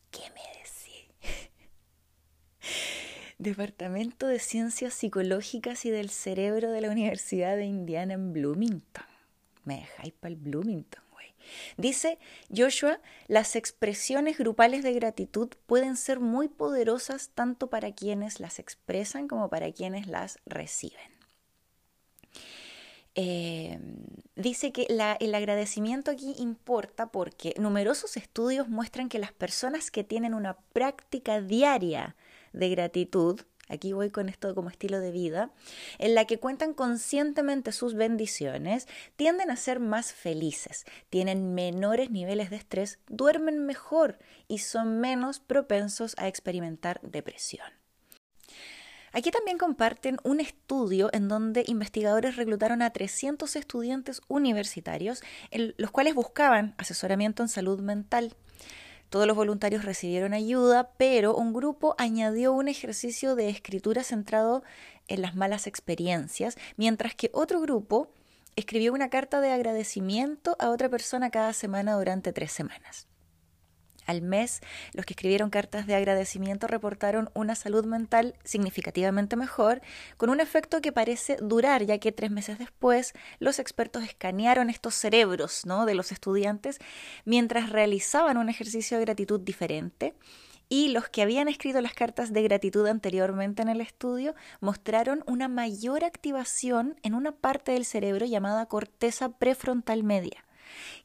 ¿Qué 0.10 0.22
me 0.34 0.41
decís? 0.57 1.43
Departamento 3.38 4.25
de 4.25 4.39
Ciencias 4.39 4.93
Psicológicas 4.93 5.86
y 5.86 5.91
del 5.91 6.10
Cerebro 6.10 6.72
de 6.72 6.81
la 6.81 6.89
Universidad 6.89 7.57
de 7.57 7.65
Indiana 7.65 8.13
en 8.13 8.31
Bloomington. 8.31 9.17
Me 9.68 9.82
dejáis 9.82 10.14
para 10.14 10.34
el 10.34 10.38
Bloomington, 10.38 11.04
güey. 11.12 11.36
Dice 11.76 12.20
Joshua, 12.56 13.02
las 13.28 13.58
expresiones 13.58 14.38
grupales 14.38 14.82
de 14.82 14.94
gratitud 14.94 15.50
pueden 15.66 15.98
ser 15.98 16.22
muy 16.22 16.48
poderosas 16.48 17.32
tanto 17.36 17.70
para 17.70 17.92
quienes 17.92 18.40
las 18.40 18.60
expresan 18.60 19.28
como 19.28 19.50
para 19.50 19.74
quienes 19.74 20.08
las 20.08 20.40
reciben. 20.46 21.12
Eh, 23.16 23.78
dice 24.36 24.72
que 24.72 24.88
el 25.20 25.36
agradecimiento 25.36 26.12
aquí 26.12 26.34
importa 26.38 27.08
porque 27.08 27.54
numerosos 27.58 28.16
estudios 28.16 28.70
muestran 28.70 29.10
que 29.10 29.20
las 29.20 29.34
personas 29.34 29.92
que 29.92 30.06
tienen 30.06 30.34
una 30.34 30.56
práctica 30.72 31.42
diaria 31.42 32.16
de 32.54 32.70
gratitud, 32.70 33.42
aquí 33.70 33.94
voy 33.94 34.10
con 34.10 34.30
esto 34.30 34.54
como 34.56 34.70
estilo 34.70 35.00
de 35.00 35.12
vida, 35.12 35.52
en 35.98 36.16
la 36.16 36.26
que 36.26 36.40
cuentan 36.40 36.74
conscientemente 36.74 37.72
sus 37.72 37.96
bendiciones, 37.96 38.88
tienden 39.16 39.52
a 39.52 39.56
ser 39.56 39.80
más 39.80 40.14
felices, 40.14 40.86
tienen 41.10 41.54
menores 41.54 42.12
niveles 42.12 42.50
de 42.50 42.58
estrés, 42.58 43.00
duermen 43.08 43.66
mejor 43.66 44.20
y 44.48 44.60
son 44.60 45.00
menos 45.00 45.40
propensos 45.40 46.16
a 46.18 46.28
experimentar 46.28 47.00
depresión. 47.02 47.68
Aquí 49.14 49.32
también 49.32 49.58
comparten 49.58 50.18
un 50.24 50.40
estudio 50.40 51.10
en 51.14 51.28
donde 51.28 51.64
investigadores 51.66 52.36
reclutaron 52.36 52.82
a 52.82 52.92
300 52.92 53.56
estudiantes 53.56 54.22
universitarios, 54.28 55.24
los 55.52 55.92
cuales 55.92 56.14
buscaban 56.14 56.76
asesoramiento 56.78 57.42
en 57.42 57.50
salud 57.50 57.80
mental. 57.80 58.36
Todos 59.10 59.26
los 59.26 59.36
voluntarios 59.36 59.86
recibieron 59.86 60.34
ayuda, 60.34 60.92
pero 60.98 61.36
un 61.36 61.54
grupo 61.54 61.96
añadió 61.98 62.52
un 62.54 62.68
ejercicio 62.68 63.36
de 63.36 63.50
escritura 63.50 64.04
centrado 64.04 64.64
en 65.08 65.22
las 65.22 65.36
malas 65.36 65.66
experiencias, 65.68 66.58
mientras 66.76 67.16
que 67.16 67.30
otro 67.34 67.62
grupo 67.62 68.10
escribió 68.58 68.94
una 68.94 69.10
carta 69.10 69.40
de 69.40 69.52
agradecimiento 69.52 70.58
a 70.60 70.70
otra 70.70 70.90
persona 70.90 71.30
cada 71.30 71.54
semana 71.54 71.94
durante 71.94 72.34
tres 72.34 72.52
semanas. 72.52 73.07
Al 74.08 74.22
mes, 74.22 74.62
los 74.94 75.06
que 75.06 75.14
escribieron 75.14 75.50
cartas 75.50 75.86
de 75.86 75.94
agradecimiento 75.94 76.66
reportaron 76.66 77.30
una 77.34 77.56
salud 77.56 77.86
mental 77.86 78.36
significativamente 78.46 79.36
mejor, 79.36 79.82
con 80.16 80.30
un 80.30 80.40
efecto 80.40 80.82
que 80.82 80.94
parece 80.94 81.38
durar, 81.42 81.84
ya 81.84 81.98
que 82.00 82.14
tres 82.14 82.32
meses 82.32 82.58
después 82.58 83.14
los 83.40 83.60
expertos 83.60 84.04
escanearon 84.04 84.70
estos 84.70 84.96
cerebros 84.96 85.66
¿no? 85.66 85.86
de 85.86 85.94
los 85.94 86.14
estudiantes 86.14 86.80
mientras 87.26 87.70
realizaban 87.70 88.38
un 88.38 88.48
ejercicio 88.48 88.98
de 88.98 89.04
gratitud 89.04 89.42
diferente 89.42 90.16
y 90.70 90.90
los 90.90 91.10
que 91.10 91.22
habían 91.22 91.48
escrito 91.48 91.82
las 91.82 91.94
cartas 91.94 92.34
de 92.34 92.44
gratitud 92.44 92.88
anteriormente 92.88 93.62
en 93.62 93.70
el 93.70 93.82
estudio 93.82 94.36
mostraron 94.60 95.24
una 95.28 95.48
mayor 95.48 96.04
activación 96.04 97.00
en 97.04 97.14
una 97.14 97.34
parte 97.34 97.74
del 97.74 97.86
cerebro 97.86 98.26
llamada 98.26 98.66
corteza 98.68 99.38
prefrontal 99.38 100.04
media 100.04 100.46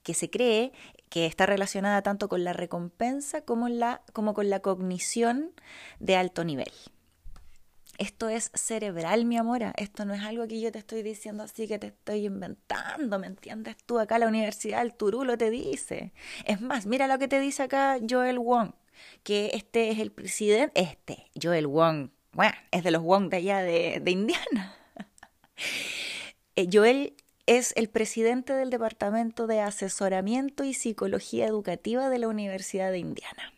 que 0.02 0.14
se 0.14 0.30
cree 0.30 0.72
que 1.12 1.26
está 1.26 1.44
relacionada 1.44 2.00
tanto 2.00 2.26
con 2.26 2.42
la 2.42 2.54
recompensa 2.54 3.42
como, 3.42 3.68
la, 3.68 4.00
como 4.14 4.32
con 4.32 4.48
la 4.48 4.60
cognición 4.60 5.52
de 6.00 6.16
alto 6.16 6.42
nivel. 6.42 6.72
Esto 7.98 8.30
es 8.30 8.50
cerebral, 8.54 9.26
mi 9.26 9.36
amora. 9.36 9.74
Esto 9.76 10.06
no 10.06 10.14
es 10.14 10.22
algo 10.22 10.48
que 10.48 10.58
yo 10.58 10.72
te 10.72 10.78
estoy 10.78 11.02
diciendo 11.02 11.42
así 11.42 11.68
que 11.68 11.78
te 11.78 11.88
estoy 11.88 12.24
inventando, 12.24 13.18
¿me 13.18 13.26
entiendes? 13.26 13.76
Tú 13.84 13.98
acá 13.98 14.18
la 14.18 14.26
universidad, 14.26 14.80
el 14.80 14.94
turulo 14.94 15.36
te 15.36 15.50
dice. 15.50 16.14
Es 16.46 16.62
más, 16.62 16.86
mira 16.86 17.06
lo 17.06 17.18
que 17.18 17.28
te 17.28 17.40
dice 17.40 17.64
acá 17.64 17.98
Joel 18.08 18.38
Wong, 18.38 18.70
que 19.22 19.50
este 19.52 19.90
es 19.90 19.98
el 19.98 20.12
presidente, 20.12 20.80
este, 20.80 21.30
Joel 21.40 21.66
Wong, 21.66 22.08
bueno, 22.32 22.54
es 22.70 22.84
de 22.84 22.90
los 22.90 23.02
Wong 23.02 23.28
de 23.28 23.36
allá 23.36 23.58
de, 23.58 24.00
de 24.00 24.10
Indiana. 24.10 24.74
Eh, 26.54 26.68
Joel 26.70 27.14
es 27.46 27.72
el 27.76 27.88
presidente 27.88 28.52
del 28.52 28.70
Departamento 28.70 29.46
de 29.46 29.60
Asesoramiento 29.60 30.64
y 30.64 30.74
Psicología 30.74 31.46
Educativa 31.46 32.08
de 32.08 32.18
la 32.18 32.28
Universidad 32.28 32.92
de 32.92 32.98
Indiana. 32.98 33.52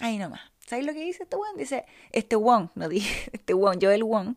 Ahí 0.00 0.18
nomás. 0.18 0.40
¿Sabes 0.66 0.84
lo 0.84 0.92
que 0.94 1.04
dice 1.04 1.22
este 1.22 1.36
Wong? 1.36 1.56
Dice, 1.56 1.84
este 2.10 2.34
Wong, 2.34 2.70
no 2.74 2.88
dije, 2.88 3.30
este 3.32 3.54
Wong, 3.54 3.78
Joel 3.80 4.02
Wong, 4.02 4.34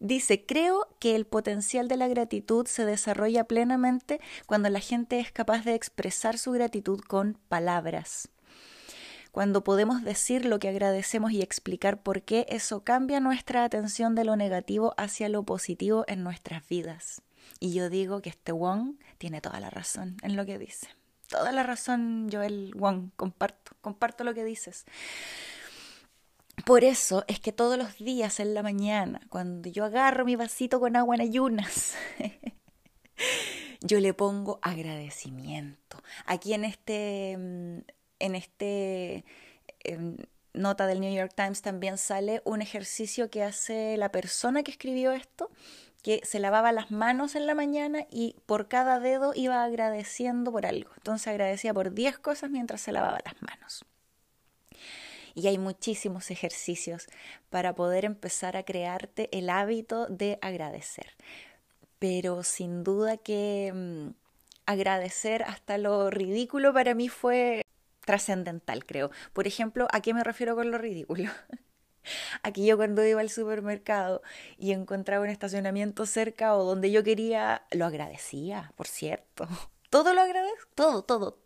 dice, 0.00 0.46
creo 0.46 0.88
que 0.98 1.14
el 1.14 1.26
potencial 1.26 1.88
de 1.88 1.98
la 1.98 2.08
gratitud 2.08 2.66
se 2.66 2.86
desarrolla 2.86 3.44
plenamente 3.44 4.20
cuando 4.46 4.70
la 4.70 4.80
gente 4.80 5.20
es 5.20 5.30
capaz 5.30 5.64
de 5.64 5.74
expresar 5.74 6.38
su 6.38 6.52
gratitud 6.52 7.00
con 7.00 7.38
palabras. 7.48 8.30
Cuando 9.30 9.62
podemos 9.62 10.02
decir 10.04 10.46
lo 10.46 10.58
que 10.58 10.68
agradecemos 10.68 11.32
y 11.32 11.42
explicar 11.42 12.02
por 12.02 12.22
qué, 12.22 12.46
eso 12.48 12.82
cambia 12.82 13.20
nuestra 13.20 13.64
atención 13.64 14.14
de 14.14 14.24
lo 14.24 14.36
negativo 14.36 14.94
hacia 14.96 15.28
lo 15.28 15.42
positivo 15.42 16.04
en 16.06 16.22
nuestras 16.22 16.66
vidas. 16.66 17.22
Y 17.60 17.72
yo 17.74 17.90
digo 17.90 18.22
que 18.22 18.30
este 18.30 18.52
Wong 18.52 18.96
tiene 19.18 19.40
toda 19.40 19.60
la 19.60 19.70
razón 19.70 20.16
en 20.22 20.36
lo 20.36 20.44
que 20.44 20.58
dice. 20.58 20.88
Toda 21.28 21.52
la 21.52 21.62
razón, 21.62 22.28
Joel 22.30 22.72
Wong, 22.74 23.10
comparto, 23.16 23.72
comparto 23.80 24.24
lo 24.24 24.34
que 24.34 24.44
dices. 24.44 24.84
Por 26.66 26.84
eso 26.84 27.24
es 27.26 27.40
que 27.40 27.52
todos 27.52 27.78
los 27.78 27.96
días 27.98 28.38
en 28.38 28.54
la 28.54 28.62
mañana, 28.62 29.20
cuando 29.30 29.68
yo 29.68 29.84
agarro 29.84 30.24
mi 30.24 30.36
vasito 30.36 30.78
con 30.78 30.96
agua 30.96 31.14
en 31.14 31.22
ayunas, 31.22 31.94
yo 33.80 33.98
le 34.00 34.14
pongo 34.14 34.58
agradecimiento. 34.62 36.02
Aquí 36.26 36.54
en 36.54 36.64
este, 36.64 37.36
mm, 37.38 37.78
en 38.18 38.34
este 38.34 39.24
em, 39.80 40.16
nota 40.52 40.86
del 40.86 41.00
New 41.00 41.12
York 41.12 41.32
Times 41.34 41.62
también 41.62 41.98
sale 41.98 42.42
un 42.44 42.62
ejercicio 42.62 43.30
que 43.30 43.42
hace 43.42 43.96
la 43.96 44.12
persona 44.12 44.62
que 44.62 44.70
escribió 44.70 45.12
esto, 45.12 45.50
que 46.02 46.20
se 46.24 46.40
lavaba 46.40 46.72
las 46.72 46.90
manos 46.90 47.36
en 47.36 47.46
la 47.46 47.54
mañana 47.54 48.06
y 48.10 48.36
por 48.46 48.68
cada 48.68 48.98
dedo 48.98 49.32
iba 49.34 49.62
agradeciendo 49.62 50.50
por 50.50 50.66
algo. 50.66 50.90
Entonces 50.96 51.28
agradecía 51.28 51.72
por 51.72 51.94
10 51.94 52.18
cosas 52.18 52.50
mientras 52.50 52.80
se 52.80 52.92
lavaba 52.92 53.20
las 53.24 53.40
manos. 53.40 53.84
Y 55.34 55.46
hay 55.46 55.58
muchísimos 55.58 56.30
ejercicios 56.30 57.06
para 57.48 57.74
poder 57.74 58.04
empezar 58.04 58.56
a 58.56 58.64
crearte 58.64 59.28
el 59.32 59.48
hábito 59.48 60.06
de 60.06 60.38
agradecer. 60.42 61.16
Pero 61.98 62.42
sin 62.42 62.82
duda 62.82 63.16
que 63.16 63.72
mm, 63.72 64.08
agradecer 64.66 65.44
hasta 65.44 65.78
lo 65.78 66.10
ridículo 66.10 66.74
para 66.74 66.94
mí 66.94 67.08
fue 67.08 67.62
trascendental, 68.04 68.84
creo. 68.84 69.10
Por 69.32 69.46
ejemplo, 69.46 69.86
¿a 69.92 70.00
qué 70.00 70.12
me 70.12 70.24
refiero 70.24 70.56
con 70.56 70.70
lo 70.70 70.78
ridículo? 70.78 71.30
Aquí 72.42 72.66
yo 72.66 72.76
cuando 72.76 73.04
iba 73.04 73.20
al 73.20 73.30
supermercado 73.30 74.22
y 74.58 74.72
encontraba 74.72 75.24
un 75.24 75.30
estacionamiento 75.30 76.06
cerca 76.06 76.56
o 76.56 76.64
donde 76.64 76.90
yo 76.90 77.02
quería, 77.02 77.64
lo 77.70 77.86
agradecía, 77.86 78.72
por 78.76 78.86
cierto. 78.86 79.46
Todo 79.90 80.14
lo 80.14 80.22
agradezco, 80.22 80.70
todo, 80.74 81.02
todo, 81.02 81.38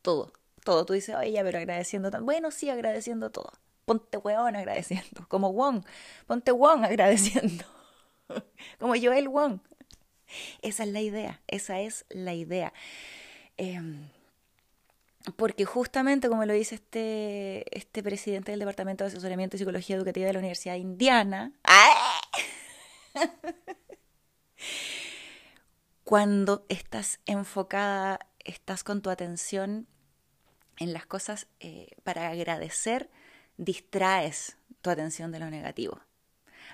todo, 0.00 0.32
todo. 0.64 0.86
Tú 0.86 0.94
dices, 0.94 1.14
oye, 1.14 1.38
pero 1.44 1.58
agradeciendo 1.58 2.10
tan. 2.10 2.24
Bueno, 2.24 2.50
sí, 2.50 2.70
agradeciendo 2.70 3.30
todo. 3.30 3.52
Ponte 3.84 4.16
hueón 4.16 4.56
agradeciendo. 4.56 5.26
Como 5.28 5.52
Wong. 5.52 5.84
Ponte 6.26 6.52
Wong 6.52 6.84
agradeciendo. 6.86 7.66
Como 8.78 8.94
Joel 8.94 9.28
Wong. 9.28 9.60
Esa 10.62 10.84
es 10.84 10.88
la 10.88 11.02
idea. 11.02 11.42
Esa 11.48 11.80
es 11.80 12.06
la 12.08 12.32
idea. 12.32 12.72
Eh, 13.58 13.78
porque 15.36 15.64
justamente, 15.64 16.28
como 16.28 16.44
lo 16.44 16.52
dice 16.52 16.76
este, 16.76 17.64
este 17.76 18.02
presidente 18.02 18.50
del 18.52 18.60
Departamento 18.60 19.04
de 19.04 19.08
Asesoramiento 19.08 19.56
y 19.56 19.58
Psicología 19.58 19.96
Educativa 19.96 20.26
de 20.26 20.32
la 20.32 20.38
Universidad 20.38 20.76
Indiana, 20.76 21.52
cuando 26.04 26.66
estás 26.68 27.20
enfocada, 27.26 28.20
estás 28.40 28.84
con 28.84 29.02
tu 29.02 29.10
atención 29.10 29.86
en 30.78 30.92
las 30.92 31.06
cosas 31.06 31.46
eh, 31.60 31.88
para 32.02 32.28
agradecer, 32.28 33.10
distraes 33.56 34.56
tu 34.80 34.90
atención 34.90 35.30
de 35.30 35.38
lo 35.38 35.50
negativo. 35.50 36.00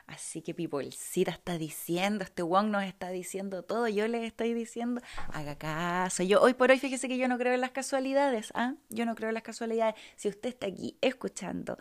Así 0.08 0.40
que 0.40 0.54
Pipolcita 0.54 1.30
está 1.30 1.58
diciendo, 1.58 2.24
este 2.24 2.42
Wong 2.42 2.68
nos 2.68 2.82
está 2.82 3.10
diciendo 3.10 3.62
todo, 3.62 3.88
yo 3.88 4.08
les 4.08 4.24
estoy 4.24 4.54
diciendo, 4.54 5.02
haga 5.34 5.56
caso. 5.56 6.22
Yo 6.22 6.40
hoy 6.40 6.54
por 6.54 6.70
hoy 6.70 6.78
fíjese 6.78 7.08
que 7.08 7.18
yo 7.18 7.28
no 7.28 7.36
creo 7.36 7.52
en 7.52 7.60
las 7.60 7.72
casualidades, 7.72 8.50
¿ah? 8.54 8.74
Yo 8.88 9.04
no 9.04 9.14
creo 9.14 9.28
en 9.28 9.34
las 9.34 9.42
casualidades. 9.42 9.96
Si 10.16 10.28
usted 10.28 10.48
está 10.48 10.66
aquí 10.66 10.96
escuchando 11.02 11.76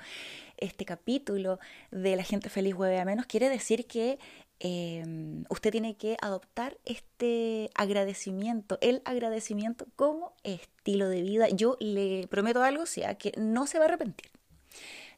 este 0.57 0.84
capítulo 0.84 1.60
de 1.89 2.17
La 2.17 2.24
gente 2.24 2.50
feliz 2.50 2.74
hueve 2.74 3.00
a 3.00 3.05
menos, 3.05 3.27
quiere 3.27 3.48
decir 3.48 3.88
que 3.88 4.19
em, 4.60 5.46
usted 5.50 5.72
tiene 5.72 5.96
que 5.96 6.17
adoptar 6.22 6.77
este 6.84 7.69
agradecimiento, 7.75 8.77
el 8.81 9.01
agradecimiento 9.05 9.88
como 9.96 10.34
estilo 10.43 11.07
de 11.07 11.22
vida. 11.22 11.48
Yo 11.48 11.77
le 11.79 12.27
prometo 12.27 12.62
algo, 12.62 12.84
o 12.84 12.88
sea, 12.88 13.15
que 13.15 13.31
no 13.38 13.67
se 13.67 13.80
va 13.80 13.86
a 13.86 13.88
arrepentir. 13.88 14.32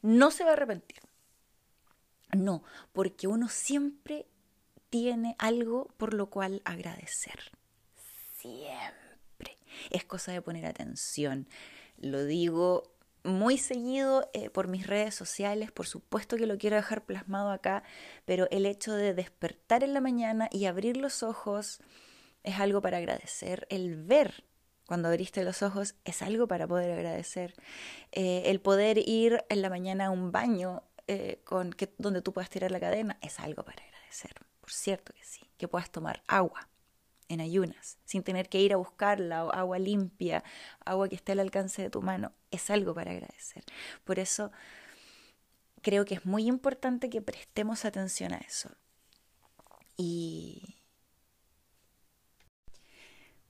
No 0.00 0.30
se 0.30 0.44
va 0.44 0.50
a 0.50 0.52
arrepentir. 0.52 1.09
No, 2.36 2.62
porque 2.92 3.26
uno 3.26 3.48
siempre 3.48 4.26
tiene 4.88 5.36
algo 5.38 5.88
por 5.96 6.14
lo 6.14 6.30
cual 6.30 6.62
agradecer. 6.64 7.52
Siempre. 8.36 9.56
Es 9.90 10.04
cosa 10.04 10.32
de 10.32 10.42
poner 10.42 10.66
atención. 10.66 11.48
Lo 11.96 12.24
digo 12.24 12.94
muy 13.22 13.58
seguido 13.58 14.30
eh, 14.32 14.50
por 14.50 14.68
mis 14.68 14.86
redes 14.86 15.14
sociales, 15.14 15.70
por 15.70 15.86
supuesto 15.86 16.36
que 16.36 16.46
lo 16.46 16.58
quiero 16.58 16.76
dejar 16.76 17.04
plasmado 17.04 17.50
acá, 17.50 17.82
pero 18.24 18.48
el 18.50 18.66
hecho 18.66 18.94
de 18.94 19.14
despertar 19.14 19.84
en 19.84 19.94
la 19.94 20.00
mañana 20.00 20.48
y 20.50 20.64
abrir 20.64 20.96
los 20.96 21.22
ojos 21.22 21.80
es 22.42 22.58
algo 22.58 22.80
para 22.80 22.98
agradecer. 22.98 23.66
El 23.68 23.96
ver 23.96 24.44
cuando 24.86 25.08
abriste 25.08 25.44
los 25.44 25.62
ojos 25.62 25.94
es 26.04 26.20
algo 26.20 26.48
para 26.48 26.66
poder 26.66 26.90
agradecer. 26.90 27.54
Eh, 28.10 28.42
el 28.46 28.60
poder 28.60 28.98
ir 28.98 29.44
en 29.48 29.62
la 29.62 29.70
mañana 29.70 30.06
a 30.06 30.10
un 30.10 30.32
baño 30.32 30.82
eh, 31.12 31.42
donde 31.98 32.22
tú 32.22 32.32
puedas 32.32 32.50
tirar 32.50 32.70
la 32.70 32.78
cadena, 32.78 33.18
es 33.20 33.40
algo 33.40 33.64
para 33.64 33.82
agradecer. 33.82 34.32
Por 34.60 34.70
cierto 34.70 35.12
que 35.12 35.24
sí. 35.24 35.40
Que 35.58 35.66
puedas 35.66 35.90
tomar 35.90 36.22
agua 36.28 36.68
en 37.26 37.40
ayunas, 37.40 37.98
sin 38.04 38.22
tener 38.22 38.48
que 38.48 38.60
ir 38.60 38.72
a 38.72 38.76
buscarla, 38.76 39.44
o 39.44 39.52
agua 39.52 39.80
limpia, 39.80 40.44
agua 40.84 41.08
que 41.08 41.16
esté 41.16 41.32
al 41.32 41.40
alcance 41.40 41.82
de 41.82 41.90
tu 41.90 42.00
mano, 42.00 42.32
es 42.52 42.70
algo 42.70 42.94
para 42.94 43.10
agradecer. 43.10 43.64
Por 44.04 44.20
eso 44.20 44.52
creo 45.82 46.04
que 46.04 46.14
es 46.14 46.26
muy 46.26 46.46
importante 46.46 47.10
que 47.10 47.22
prestemos 47.22 47.84
atención 47.84 48.32
a 48.32 48.38
eso. 48.38 48.70
Y 49.96 50.76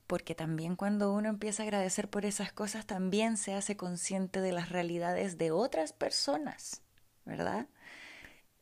porque 0.07 0.33
también 0.33 0.75
cuando 0.75 1.13
uno 1.13 1.29
empieza 1.29 1.61
a 1.61 1.65
agradecer 1.65 2.09
por 2.09 2.25
esas 2.25 2.51
cosas, 2.51 2.87
también 2.87 3.37
se 3.37 3.53
hace 3.53 3.77
consciente 3.77 4.41
de 4.41 4.51
las 4.51 4.69
realidades 4.69 5.37
de 5.37 5.51
otras 5.51 5.93
personas. 5.93 6.81
¿Verdad? 7.25 7.67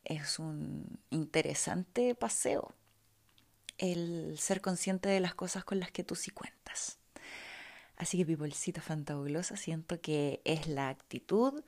Es 0.04 0.38
un 0.38 0.98
interesante 1.10 2.14
paseo 2.14 2.74
el 3.80 4.38
ser 4.38 4.60
consciente 4.60 5.08
de 5.08 5.20
las 5.20 5.34
cosas 5.34 5.64
con 5.64 5.80
las 5.80 5.90
que 5.90 6.04
tú 6.04 6.14
sí 6.14 6.30
cuentas. 6.30 6.98
Así 7.96 8.18
que, 8.18 8.26
Pipolcita 8.26 8.80
fantabulosa, 8.80 9.56
siento 9.56 10.00
que 10.00 10.40
es 10.44 10.66
la 10.68 10.88
actitud. 10.88 11.62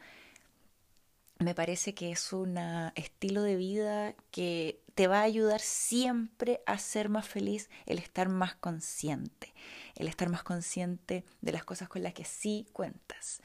Me 1.38 1.54
parece 1.54 1.94
que 1.94 2.12
es 2.12 2.32
un 2.32 2.58
estilo 2.94 3.42
de 3.42 3.56
vida 3.56 4.14
que 4.30 4.82
te 4.94 5.08
va 5.08 5.20
a 5.20 5.24
ayudar 5.24 5.60
siempre 5.60 6.62
a 6.66 6.78
ser 6.78 7.08
más 7.08 7.26
feliz, 7.26 7.70
el 7.86 7.98
estar 7.98 8.28
más 8.28 8.54
consciente, 8.54 9.52
el 9.96 10.06
estar 10.06 10.28
más 10.28 10.42
consciente 10.42 11.24
de 11.40 11.52
las 11.52 11.64
cosas 11.64 11.88
con 11.88 12.02
las 12.02 12.14
que 12.14 12.24
sí 12.24 12.66
cuentas. 12.72 13.40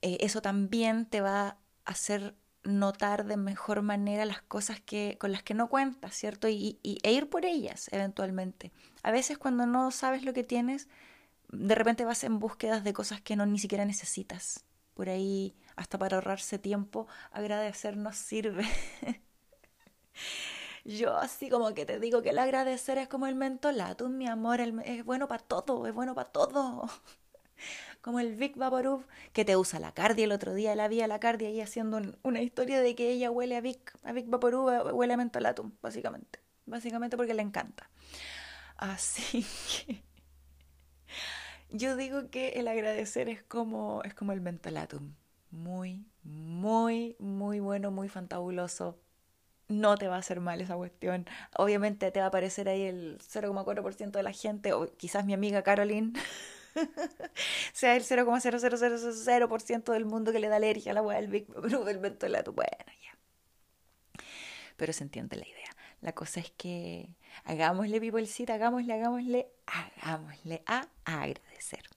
Eh, 0.00 0.18
eso 0.20 0.42
también 0.42 1.06
te 1.06 1.20
va 1.20 1.58
hacer 1.84 2.34
notar 2.64 3.24
de 3.24 3.36
mejor 3.36 3.82
manera 3.82 4.24
las 4.24 4.42
cosas 4.42 4.80
que, 4.80 5.16
con 5.18 5.32
las 5.32 5.42
que 5.42 5.54
no 5.54 5.68
cuentas, 5.68 6.14
¿cierto? 6.14 6.48
Y, 6.48 6.78
e 6.82 7.12
ir 7.12 7.28
por 7.28 7.44
ellas 7.44 7.88
eventualmente. 7.92 8.72
A 9.02 9.10
veces 9.10 9.38
cuando 9.38 9.66
no 9.66 9.90
sabes 9.90 10.24
lo 10.24 10.32
que 10.32 10.44
tienes, 10.44 10.88
de 11.48 11.74
repente 11.74 12.04
vas 12.04 12.24
en 12.24 12.38
búsquedas 12.38 12.84
de 12.84 12.92
cosas 12.92 13.20
que 13.20 13.36
no 13.36 13.46
ni 13.46 13.58
siquiera 13.58 13.84
necesitas. 13.84 14.64
Por 14.94 15.08
ahí, 15.08 15.54
hasta 15.76 15.98
para 15.98 16.16
ahorrarse 16.16 16.58
tiempo, 16.58 17.08
agradecer 17.32 17.96
nos 17.96 18.16
sirve. 18.16 18.66
Yo 20.84 21.16
así 21.16 21.48
como 21.48 21.74
que 21.74 21.86
te 21.86 22.00
digo 22.00 22.22
que 22.22 22.30
el 22.30 22.38
agradecer 22.38 22.98
es 22.98 23.08
como 23.08 23.26
el 23.26 23.36
mentolatum, 23.36 24.16
mi 24.16 24.26
amor, 24.26 24.60
es 24.60 25.04
bueno 25.04 25.28
para 25.28 25.42
todo, 25.42 25.86
es 25.86 25.94
bueno 25.94 26.14
para 26.14 26.30
todo 26.30 26.88
como 28.02 28.20
el 28.20 28.34
Vic 28.34 28.56
Vaporub, 28.56 29.06
que 29.32 29.44
te 29.44 29.56
usa 29.56 29.80
la 29.80 29.92
Cardia. 29.92 30.24
El 30.24 30.32
otro 30.32 30.52
día 30.52 30.76
la 30.76 30.88
vi 30.88 31.00
a 31.00 31.06
la 31.06 31.20
Cardia 31.20 31.48
ahí 31.48 31.60
haciendo 31.60 32.00
una 32.22 32.42
historia 32.42 32.80
de 32.82 32.94
que 32.94 33.10
ella 33.10 33.30
huele 33.30 33.56
a 33.56 33.60
Vic, 33.60 33.96
a 34.02 34.12
Vic 34.12 34.28
Vaporub, 34.28 34.92
huele 34.92 35.14
a 35.14 35.16
mentolatum, 35.16 35.72
básicamente. 35.80 36.40
Básicamente 36.66 37.16
porque 37.16 37.34
le 37.34 37.42
encanta. 37.42 37.88
Así 38.76 39.46
que 39.86 40.02
yo 41.72 41.96
digo 41.96 42.28
que 42.30 42.50
el 42.50 42.68
agradecer 42.68 43.28
es 43.30 43.42
como, 43.42 44.02
es 44.04 44.14
como 44.14 44.32
el 44.32 44.40
mentolatum. 44.42 45.14
Muy, 45.50 46.04
muy, 46.22 47.16
muy 47.18 47.60
bueno, 47.60 47.90
muy 47.90 48.08
fantabuloso. 48.08 48.98
No 49.68 49.96
te 49.96 50.08
va 50.08 50.16
a 50.16 50.18
hacer 50.18 50.40
mal 50.40 50.60
esa 50.60 50.76
cuestión. 50.76 51.26
Obviamente 51.56 52.10
te 52.10 52.20
va 52.20 52.26
a 52.26 52.28
aparecer 52.28 52.68
ahí 52.68 52.82
el 52.82 53.18
0,4% 53.20 54.10
de 54.10 54.22
la 54.22 54.32
gente, 54.32 54.74
o 54.74 54.86
quizás 54.96 55.24
mi 55.24 55.32
amiga 55.32 55.62
Caroline. 55.62 56.12
sea 57.72 57.96
el 57.96 58.04
0,00000% 58.04 59.92
del 59.92 60.04
mundo 60.04 60.32
que 60.32 60.40
le 60.40 60.48
da 60.48 60.56
alergia 60.56 60.92
a 60.92 60.94
la 60.94 61.02
hueá 61.02 61.20
del 61.20 61.28
Big 61.28 61.46
del 61.86 62.00
mentolato. 62.00 62.52
Bueno, 62.52 62.70
ya. 63.02 63.18
Pero 64.76 64.92
se 64.92 65.04
entiende 65.04 65.36
la 65.36 65.46
idea. 65.46 65.70
La 66.00 66.12
cosa 66.12 66.40
es 66.40 66.50
que 66.50 67.08
hagámosle, 67.44 68.00
peoplecita, 68.00 68.54
hagámosle, 68.54 68.92
hagámosle, 68.94 69.48
hagámosle 69.66 70.62
a, 70.66 70.88
a 71.04 71.22
agradecer. 71.22 71.91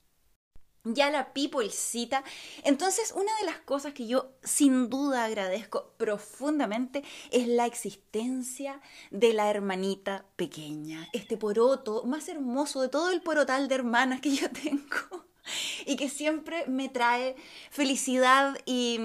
Ya 0.86 1.10
la 1.10 1.34
peoplecita. 1.34 2.24
Entonces, 2.63 3.12
una 3.15 3.36
de 3.39 3.45
las 3.45 3.58
cosas 3.60 3.93
que 3.93 4.08
yo 4.08 4.32
sin 4.43 4.89
duda 4.89 5.26
agradezco 5.26 5.91
profundamente 5.98 7.04
es 7.32 7.48
la 7.48 7.65
existencia 7.65 8.82
de 9.12 9.34
la 9.34 9.50
hermanita 9.50 10.26
pequeña, 10.36 11.10
este 11.13 11.38
poroto 11.38 12.04
más 12.04 12.30
hermoso 12.30 12.82
de 12.82 12.89
todo 12.89 13.10
el 13.10 13.21
porotal 13.21 13.67
de 13.67 13.76
hermanas 13.76 14.21
que 14.21 14.36
yo 14.36 14.50
tengo 14.52 15.24
y 15.86 15.95
que 15.95 16.10
siempre 16.10 16.65
me 16.67 16.89
trae 16.89 17.36
felicidad 17.69 18.58
y, 18.65 18.99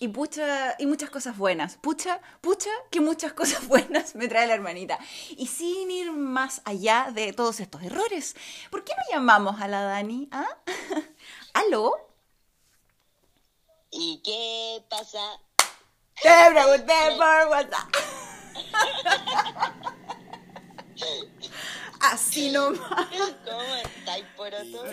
y, 0.00 0.08
pucha, 0.08 0.74
y 0.78 0.86
muchas 0.86 1.10
cosas 1.10 1.36
buenas. 1.36 1.76
Pucha, 1.76 2.20
pucha, 2.40 2.70
que 2.90 3.00
muchas 3.00 3.32
cosas 3.40 3.66
buenas 3.66 4.14
me 4.14 4.28
trae 4.28 4.46
la 4.46 4.54
hermanita. 4.54 4.98
Y 5.36 5.46
sin 5.46 5.90
ir 5.90 6.12
más 6.12 6.62
allá 6.64 7.10
de 7.12 7.32
todos 7.32 7.60
estos 7.60 7.82
errores, 7.82 8.36
¿por 8.70 8.84
qué 8.84 8.92
no 8.96 9.16
llamamos 9.16 9.60
a 9.60 9.68
la 9.68 9.82
Dani? 9.82 10.28
¿Ah? 10.30 10.48
¿Aló? 11.54 11.92
¿Y 13.90 14.20
qué 14.24 14.82
pasa? 14.88 15.20
Te 16.20 16.30
pregunté 16.50 16.94
por 17.16 17.48
WhatsApp. 17.50 17.94
Así 22.12 22.50
nomás. 22.50 22.80
¿Cómo 23.44 23.74
estáis, 23.76 24.24
poroto? 24.36 24.84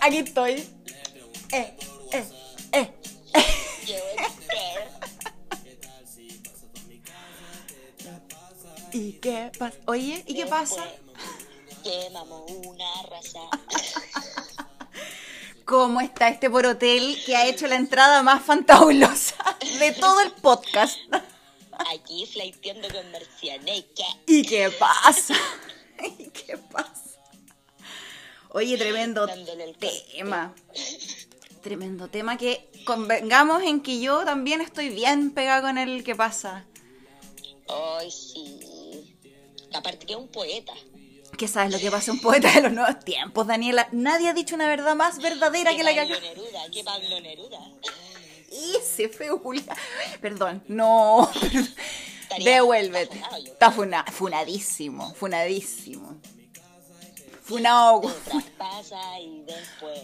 Aquí 0.00 0.18
estoy. 0.18 0.52
Eh, 1.52 1.76
eh, 2.12 2.24
eh. 2.72 2.92
Ser. 3.86 4.88
¿Y 8.92 9.12
qué 9.14 9.52
pasa? 9.58 9.76
Oye, 9.86 10.24
¿y 10.26 10.34
qué 10.34 10.46
pasa? 10.46 10.84
Quemamos 11.84 12.50
una 12.50 13.02
raza. 13.02 13.40
¿Cómo 15.64 16.00
está 16.00 16.28
este 16.28 16.50
porotel 16.50 17.22
que 17.24 17.36
ha 17.36 17.46
hecho 17.46 17.66
la 17.66 17.76
entrada 17.76 18.22
más 18.22 18.42
fantabulosa 18.42 19.36
de 19.78 19.92
todo 19.92 20.20
el 20.22 20.32
podcast? 20.32 20.98
Aquí 21.92 22.26
flaiteando 22.26 22.88
con 22.88 23.12
Marcianeca. 23.12 24.04
¿Y 24.26 24.42
qué 24.42 24.70
pasa? 24.70 25.34
¿Y 26.18 26.30
qué 26.30 26.56
pasa? 26.56 27.18
Oye, 28.50 28.78
tremendo 28.78 29.28
tema. 29.78 30.54
Tremendo 31.62 32.08
tema 32.08 32.38
que 32.38 32.70
convengamos 32.84 33.62
en 33.62 33.82
que 33.82 34.00
yo 34.00 34.24
también 34.24 34.60
estoy 34.60 34.88
bien 34.88 35.32
pegada 35.32 35.62
con 35.62 35.76
el 35.76 36.02
que 36.04 36.14
pasa. 36.14 36.64
Ay, 37.68 38.10
sí. 38.10 39.16
Aparte 39.74 40.06
que 40.06 40.14
es 40.14 40.18
un 40.18 40.28
poeta. 40.28 40.72
¿Qué 41.36 41.46
sabes 41.46 41.72
lo 41.72 41.78
que 41.78 41.90
pasa 41.90 42.10
un 42.10 42.20
poeta 42.20 42.50
de 42.52 42.62
los 42.62 42.72
nuevos 42.72 43.04
tiempos, 43.04 43.46
Daniela? 43.46 43.88
Nadie 43.92 44.28
ha 44.28 44.32
dicho 44.32 44.54
una 44.54 44.66
verdad 44.66 44.96
más 44.96 45.20
verdadera 45.20 45.76
que 45.76 45.82
la 45.82 45.92
que 45.92 46.00
Pablo 46.00 46.16
acá. 46.16 46.24
Neruda, 46.24 46.70
que 46.72 46.84
Pablo 46.84 47.20
Neruda. 47.20 47.60
Ese 48.80 49.08
feo 49.08 49.38
Julia. 49.38 49.76
Perdón, 50.20 50.64
no. 50.68 51.30
Devuélvete. 52.44 53.22
está 53.44 53.70
funa- 53.70 54.04
funadísimo, 54.10 55.14
funadísimo. 55.14 56.16
Funao. 57.42 58.02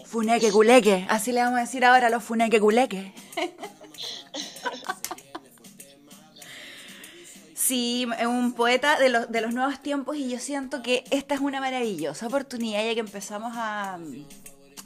Funeque 0.05 0.51
culeque. 0.51 1.05
Así 1.09 1.31
le 1.31 1.41
vamos 1.41 1.57
a 1.59 1.61
decir 1.61 1.85
ahora 1.85 2.07
a 2.07 2.09
los 2.09 2.23
funeque 2.23 2.59
culeque. 2.59 3.13
Sí, 7.53 8.07
es 8.19 8.25
un 8.27 8.53
poeta 8.53 8.99
de 8.99 9.09
los, 9.09 9.31
de 9.31 9.41
los 9.41 9.53
nuevos 9.53 9.79
tiempos 9.81 10.17
y 10.17 10.29
yo 10.29 10.39
siento 10.39 10.83
que 10.83 11.03
esta 11.09 11.35
es 11.35 11.41
una 11.41 11.59
maravillosa 11.59 12.27
oportunidad 12.27 12.83
ya 12.83 12.93
que 12.93 12.99
empezamos 12.99 13.53
a... 13.55 13.97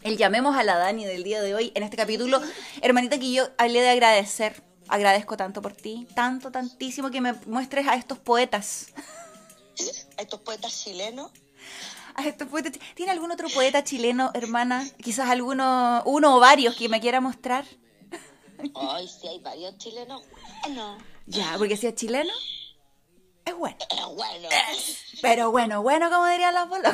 El 0.01 0.15
llamemos 0.17 0.55
a 0.55 0.63
la 0.63 0.77
Dani 0.77 1.03
del 1.03 1.23
día 1.23 1.41
de 1.41 1.55
hoy 1.55 1.71
en 1.75 1.83
este 1.83 1.97
capítulo. 1.97 2.39
Hermanita, 2.81 3.19
que 3.19 3.31
yo 3.33 3.49
hablé 3.57 3.81
de 3.81 3.89
agradecer. 3.89 4.61
Agradezco 4.89 5.37
tanto 5.37 5.61
por 5.61 5.73
ti, 5.73 6.07
tanto, 6.15 6.51
tantísimo 6.51 7.11
que 7.11 7.21
me 7.21 7.33
muestres 7.45 7.87
a 7.87 7.95
estos 7.95 8.17
poetas. 8.17 8.87
Estos 10.17 10.41
poetas 10.41 10.83
chilenos. 10.83 11.31
A 12.13 12.27
estos 12.27 12.49
poetas. 12.49 12.73
¿Tiene 12.95 13.13
algún 13.13 13.31
otro 13.31 13.47
poeta 13.47 13.81
chileno, 13.85 14.31
hermana? 14.33 14.85
Quizás 15.01 15.29
alguno, 15.29 16.03
uno 16.05 16.35
o 16.35 16.39
varios 16.41 16.75
que 16.75 16.89
me 16.89 16.99
quiera 16.99 17.21
mostrar. 17.21 17.63
Ay, 18.75 19.07
sí, 19.07 19.25
hay 19.29 19.39
varios 19.39 19.77
chilenos. 19.77 20.21
Bueno. 20.63 20.97
Ya, 21.27 21.55
porque 21.57 21.77
si 21.77 21.87
es 21.87 21.95
chileno, 21.95 22.33
es 23.45 23.55
bueno. 23.55 23.77
Eh, 23.79 24.05
bueno. 24.15 24.49
Pero 25.21 25.51
bueno, 25.51 25.81
bueno, 25.81 26.09
como 26.09 26.27
dirían 26.27 26.53
los 26.53 26.67
bolos. 26.67 26.93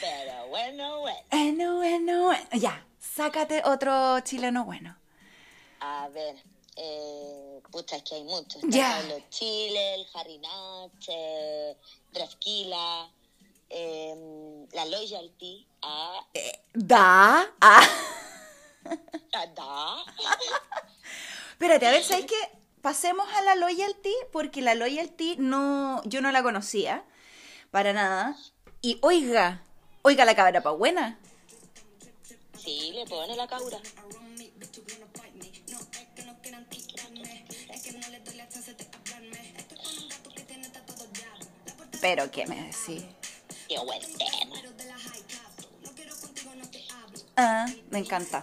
Pero 0.00 0.48
bueno, 0.48 1.00
bueno. 1.00 1.18
Bueno, 1.30 1.76
bueno, 1.76 2.22
bueno. 2.24 2.48
Ya, 2.52 2.84
sácate 3.14 3.62
otro 3.64 4.20
chileno 4.20 4.64
bueno. 4.64 4.96
A 5.80 6.08
ver. 6.08 6.36
Eh, 6.76 7.60
pucha, 7.70 7.96
es 7.96 8.02
que 8.02 8.16
hay 8.16 8.24
muchos. 8.24 8.60
Ya. 8.66 8.96
Pablo 8.98 9.22
Chile, 9.30 9.94
el 9.94 10.06
Drasquila, 12.12 13.08
eh, 13.70 14.66
la 14.72 14.84
Loyalty. 14.86 15.66
Ah, 15.82 16.20
Da. 16.72 17.46
Ah. 17.60 17.86
ah, 19.34 19.46
da. 19.54 19.96
Espérate, 21.52 21.86
a 21.86 21.90
ver, 21.92 22.02
¿sabes 22.02 22.26
qué? 22.26 22.34
Pasemos 22.82 23.26
a 23.34 23.42
la 23.42 23.54
loyalty, 23.54 24.12
porque 24.30 24.60
la 24.60 24.74
loyalty 24.74 25.36
no, 25.38 26.02
yo 26.04 26.20
no 26.20 26.32
la 26.32 26.42
conocía 26.42 27.04
para 27.70 27.92
nada. 27.92 28.36
Y 28.82 28.98
oiga, 29.00 29.62
oiga 30.02 30.24
la 30.24 30.34
cabra 30.34 30.62
pa' 30.62 30.72
buena. 30.72 31.18
Pone 33.08 33.36
la 33.36 33.46
caura. 33.46 33.78
Pero, 42.00 42.30
¿qué 42.30 42.46
me 42.46 42.56
decís? 42.56 43.04
Qué 43.68 43.78
buen 43.78 44.00
tema. 44.00 44.56
Ah, 47.36 47.66
me 47.90 47.98
encanta. 47.98 48.42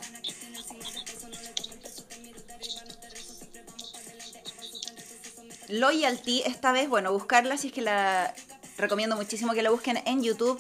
Loyalty, 5.70 6.44
esta 6.46 6.72
vez, 6.72 6.90
bueno, 6.90 7.14
buscarla 7.14 7.58
si 7.58 7.68
es 7.68 7.74
que 7.74 7.82
la 7.82 8.34
recomiendo 8.78 9.16
muchísimo 9.16 9.54
que 9.54 9.62
la 9.62 9.70
busquen 9.70 10.02
en 10.06 10.22
YouTube. 10.22 10.60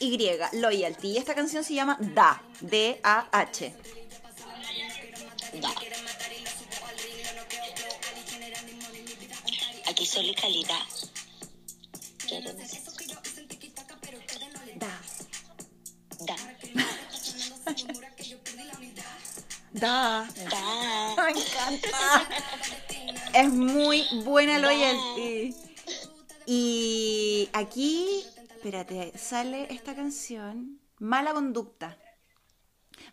L-O-Y-A-L-T-T-Y, 0.00 0.52
Loyalty. 0.52 1.08
Y 1.08 1.16
esta 1.18 1.34
canción 1.34 1.62
se 1.64 1.74
llama 1.74 1.96
Da, 2.00 2.42
D-A-H. 2.60 3.74
Da. 5.60 5.74
Aquí 9.88 10.06
solo 10.06 10.28
y 10.28 10.34
calidad. 10.34 10.80
Da, 14.76 15.00
Da. 16.20 16.36
da. 19.72 20.28
Da. 20.50 21.24
Me 21.24 21.30
encanta. 21.30 22.28
Es 23.34 23.48
muy 23.48 24.06
buena 24.24 24.58
Loyalty. 24.58 25.54
Y 26.46 27.48
aquí, 27.52 28.24
espérate, 28.60 29.16
sale 29.16 29.68
esta 29.70 29.96
canción, 29.96 30.82
Mala 30.98 31.32
Conducta. 31.32 31.96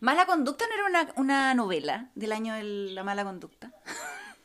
Mala 0.02 0.26
Conducta 0.26 0.66
no 0.68 0.74
era 0.74 0.86
una, 0.86 1.14
una 1.16 1.54
novela 1.54 2.12
del 2.16 2.34
año 2.34 2.54
de 2.54 2.64
la 2.64 3.06
mala 3.06 3.24
conducta. 3.24 3.72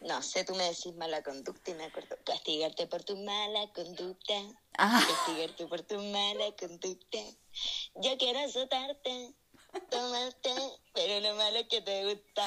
No 0.02 0.22
sé, 0.22 0.44
tú 0.44 0.54
me 0.54 0.62
decís 0.62 0.94
mala 0.94 1.22
conducta 1.22 1.72
y 1.72 1.74
me 1.74 1.84
acuerdo. 1.86 2.16
Castigarte 2.24 2.86
por 2.86 3.02
tu 3.02 3.16
mala 3.16 3.72
conducta. 3.74 4.34
Ah. 4.78 5.04
Castigarte 5.04 5.66
por 5.66 5.82
tu 5.82 5.96
mala 5.96 6.54
conducta. 6.56 7.18
Yo 7.96 8.16
quiero 8.16 8.38
azotarte, 8.38 9.34
tomarte, 9.90 10.54
pero 10.94 11.20
lo 11.20 11.34
malo 11.34 11.58
es 11.58 11.68
que 11.68 11.82
te 11.82 12.04
gusta. 12.04 12.44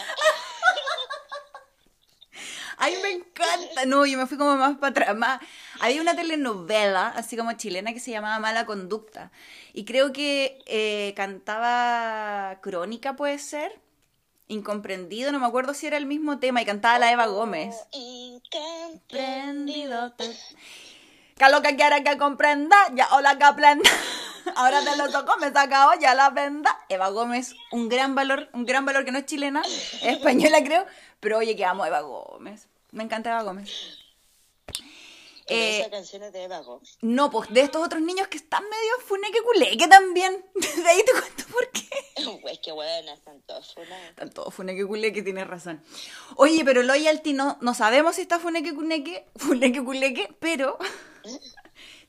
Ay, 2.77 2.95
me 3.01 3.11
encanta. 3.11 3.85
No, 3.85 4.05
yo 4.05 4.17
me 4.17 4.27
fui 4.27 4.37
como 4.37 4.55
más 4.55 4.77
para 4.77 4.91
atrás. 4.91 5.15
Más... 5.15 5.41
Había 5.79 6.01
una 6.01 6.15
telenovela, 6.15 7.07
así 7.09 7.37
como 7.37 7.53
chilena, 7.53 7.93
que 7.93 7.99
se 7.99 8.11
llamaba 8.11 8.39
Mala 8.39 8.65
Conducta. 8.65 9.31
Y 9.73 9.85
creo 9.85 10.11
que 10.13 10.59
eh, 10.65 11.13
cantaba 11.15 12.59
Crónica, 12.61 13.15
puede 13.15 13.39
ser. 13.39 13.79
Incomprendido, 14.47 15.31
no 15.31 15.39
me 15.39 15.47
acuerdo 15.47 15.73
si 15.73 15.87
era 15.87 15.97
el 15.97 16.05
mismo 16.05 16.37
tema. 16.39 16.61
Y 16.61 16.65
cantaba 16.65 16.99
la 16.99 17.11
Eva 17.11 17.25
Gómez. 17.27 17.75
Incomprendido. 17.91 20.13
Que 21.37 21.49
lo 21.49 21.61
que 21.61 21.75
quiera 21.75 22.01
que 22.01 22.17
comprenda, 22.17 22.77
ya 22.93 23.09
hola 23.13 23.37
que 23.37 23.43
aprenda. 23.43 23.89
Ahora 24.55 24.81
te 24.85 24.95
lo 24.95 25.09
toco, 25.11 25.35
me 25.37 25.51
sacado 25.51 25.91
ya 25.99 26.15
la 26.15 26.29
venda. 26.29 26.79
Eva 26.87 27.09
Gómez, 27.09 27.55
un 27.73 27.89
gran 27.89 28.15
valor, 28.15 28.47
un 28.53 28.65
gran 28.65 28.85
valor 28.85 29.03
que 29.03 29.11
no 29.11 29.17
es 29.17 29.25
chilena, 29.25 29.61
es 29.61 30.01
española 30.01 30.63
creo, 30.63 30.85
pero 31.19 31.39
oye 31.39 31.57
que 31.57 31.65
amo 31.65 31.83
a 31.83 31.89
Eva 31.89 31.99
Gómez. 31.99 32.69
Me 32.91 33.03
encanta 33.03 33.31
Eva 33.31 33.43
Gómez. 33.43 33.69
Eh, 35.47 35.81
esa 35.81 35.89
canción 35.89 36.23
es 36.23 36.31
de 36.31 36.43
Eva 36.43 36.59
Gómez. 36.59 36.97
no, 37.01 37.29
pues 37.29 37.53
de 37.53 37.61
estos 37.61 37.85
otros 37.85 38.01
niños 38.01 38.29
que 38.29 38.37
están 38.37 38.63
medio 38.63 39.05
funeque 39.05 39.41
culeque 39.41 39.89
también. 39.89 40.45
De 40.55 40.89
ahí 40.89 41.03
te 41.03 41.11
cuento 41.11 41.43
por 41.51 41.69
qué. 41.71 41.83
Pues 42.41 42.59
que 42.59 42.71
bueno, 42.71 43.11
están 43.11 43.41
todos 43.41 43.73
funados. 43.73 44.09
Están 44.09 44.29
todos 44.29 44.53
funeque 44.53 44.85
culeque, 44.85 45.21
tienes 45.21 45.47
razón. 45.47 45.83
Oye, 46.37 46.63
pero 46.63 46.81
Loyalty 46.81 47.33
no, 47.33 47.57
no 47.59 47.73
sabemos 47.73 48.15
si 48.15 48.21
está 48.21 48.39
funeque 48.39 48.73
culeque, 48.73 49.27
funeque 49.35 49.83
culeque, 49.83 50.33
pero 50.39 50.77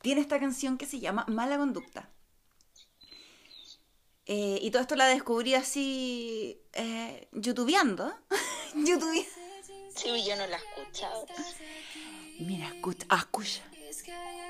tiene 0.02 0.20
esta 0.20 0.38
canción 0.38 0.78
que 0.78 0.86
se 0.86 1.00
llama 1.00 1.24
Mala 1.28 1.58
Conducta. 1.58 2.10
Eh, 4.26 4.58
y 4.60 4.70
todo 4.70 4.82
esto 4.82 4.96
la 4.96 5.06
descubrí 5.06 5.54
así, 5.54 6.60
eh, 6.72 7.28
youtubeando. 7.32 8.12
youtubeando. 8.74 9.30
Sí, 9.94 10.24
yo 10.24 10.36
no 10.36 10.46
la 10.46 10.56
he 10.56 10.60
escuchado. 10.60 11.26
Mira, 12.40 12.66
escucha, 12.68 13.06
ah, 13.08 13.18
escucha. 13.18 13.62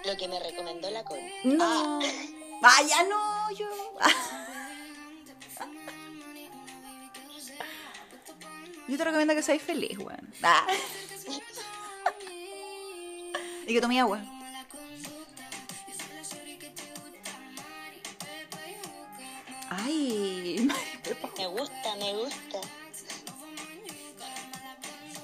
Lo 0.04 0.16
que 0.16 0.28
me 0.28 0.40
recomendó 0.40 0.90
la 0.90 1.04
Connie. 1.04 1.32
No. 1.44 2.00
Vaya, 2.62 3.04
no, 3.04 3.50
yo. 3.52 3.66
Yo 8.88 8.96
te 8.96 9.02
recomiendo 9.02 9.34
que 9.34 9.42
seáis 9.42 9.62
feliz, 9.62 9.98
weón. 9.98 10.32
Ah. 10.44 10.64
Y 13.66 13.74
que 13.74 13.80
tome 13.80 13.98
agua. 13.98 14.22
Ay. 19.78 20.68
Me 21.38 21.46
gusta, 21.46 21.96
me 21.96 22.12
gusta. 22.14 22.60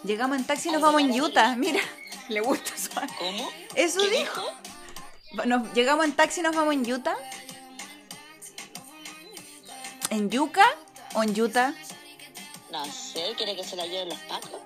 llegamos 0.04 0.38
en 0.38 0.44
taxi 0.44 0.68
y 0.68 0.72
nos 0.72 0.82
vamos 0.82 1.00
en 1.00 1.20
Utah. 1.20 1.56
Mira, 1.56 1.80
le 2.28 2.40
gusta 2.40 2.74
eso. 2.74 2.90
¿Cómo? 3.18 3.50
Eso 3.74 4.00
¿Qué 4.00 4.10
dijo. 4.10 4.42
Nos, 5.46 5.72
llegamos 5.72 6.04
en 6.04 6.12
taxi 6.12 6.40
y 6.40 6.42
nos 6.42 6.54
vamos 6.54 6.74
en 6.74 6.92
Utah. 6.92 7.16
¿En 10.10 10.30
Yuca 10.30 10.66
o 11.14 11.22
en 11.22 11.40
Utah? 11.40 11.74
No 12.70 12.84
sé, 12.86 13.32
¿quiere 13.36 13.56
que 13.56 13.64
se 13.64 13.76
la 13.76 13.86
lleven 13.86 14.10
los 14.10 14.18
pacos? 14.20 14.60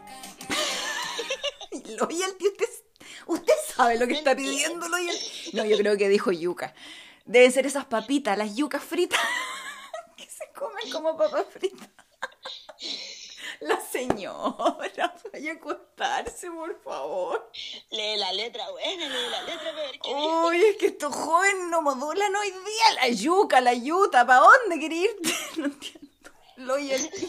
Loyalty, 1.99 2.49
usted, 2.49 2.67
usted 3.27 3.55
sabe 3.75 3.99
lo 3.99 4.07
que 4.07 4.15
está 4.15 4.35
pidiendo, 4.35 4.89
Loyalty. 4.89 5.51
No, 5.53 5.65
yo 5.65 5.77
creo 5.77 5.97
que 5.97 6.09
dijo 6.09 6.33
yuca. 6.33 6.75
Deben 7.25 7.51
ser 7.53 7.67
esas 7.67 7.85
papitas, 7.85 8.39
las 8.39 8.55
yucas 8.55 8.83
fritas, 8.83 9.21
comen 10.57 10.91
como 10.91 11.17
papas 11.17 11.47
fritas. 11.51 11.89
La 13.61 13.81
señora, 13.81 14.77
vaya 14.79 15.51
a 15.51 15.53
acostarse, 15.55 16.51
por 16.51 16.83
favor. 16.83 17.51
Lee 17.91 18.17
la 18.17 18.33
letra, 18.35 18.69
buena, 18.71 19.09
lee 19.09 19.31
la 19.31 19.43
letra, 19.45 19.75
qué 20.03 20.15
dice. 20.15 20.27
Uy, 20.45 20.63
es 20.63 20.77
que 20.77 20.87
estos 20.87 21.15
jóvenes 21.15 21.69
no 21.71 21.81
modulan 21.81 22.37
hoy 22.37 22.51
día. 22.51 22.93
La 22.97 23.09
yuca, 23.09 23.61
la 23.63 23.73
yuta, 23.73 24.27
¿para 24.27 24.41
dónde 24.41 24.79
querés 24.79 24.99
irte? 24.99 25.35
No 25.57 25.67
entiendo. 25.67 26.31
Loyalty. 26.57 27.27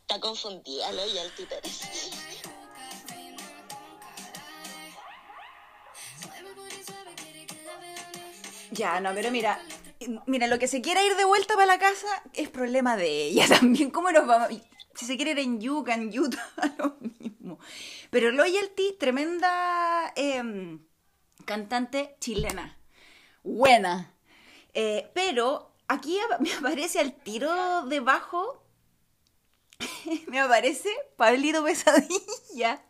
Está 0.00 0.20
confundida, 0.20 0.90
lo 0.92 1.06
y 1.06 1.18
el 1.18 1.34
títeres. 1.34 1.80
Ya, 8.70 9.00
no, 9.00 9.12
pero 9.14 9.30
mira, 9.30 9.60
mira, 10.26 10.46
lo 10.46 10.58
que 10.58 10.68
se 10.68 10.80
quiera 10.80 11.04
ir 11.04 11.16
de 11.16 11.24
vuelta 11.24 11.54
para 11.54 11.66
la 11.66 11.78
casa 11.78 12.06
es 12.34 12.48
problema 12.48 12.96
de 12.96 13.24
ella 13.24 13.46
también. 13.60 13.90
¿Cómo 13.90 14.10
nos 14.10 14.26
vamos? 14.26 14.48
Si 14.94 15.06
se 15.06 15.16
quiere 15.16 15.32
ir 15.32 15.38
en 15.38 15.60
Yuca, 15.60 15.94
en 15.94 16.18
Utah, 16.18 16.52
lo 16.78 16.96
mismo. 17.00 17.58
Pero 18.10 18.32
Loyalty, 18.32 18.94
tremenda 18.98 20.12
em, 20.16 20.84
cantante 21.44 22.16
chilena. 22.20 22.76
Buena. 23.44 24.12
Eh, 24.74 25.10
pero 25.14 25.72
aquí 25.86 26.18
me 26.40 26.52
aparece 26.52 27.00
al 27.00 27.14
tiro 27.14 27.82
debajo, 27.86 28.62
me 30.26 30.40
aparece 30.40 30.90
Pablito 31.16 31.62
Pesadilla. 31.64 32.82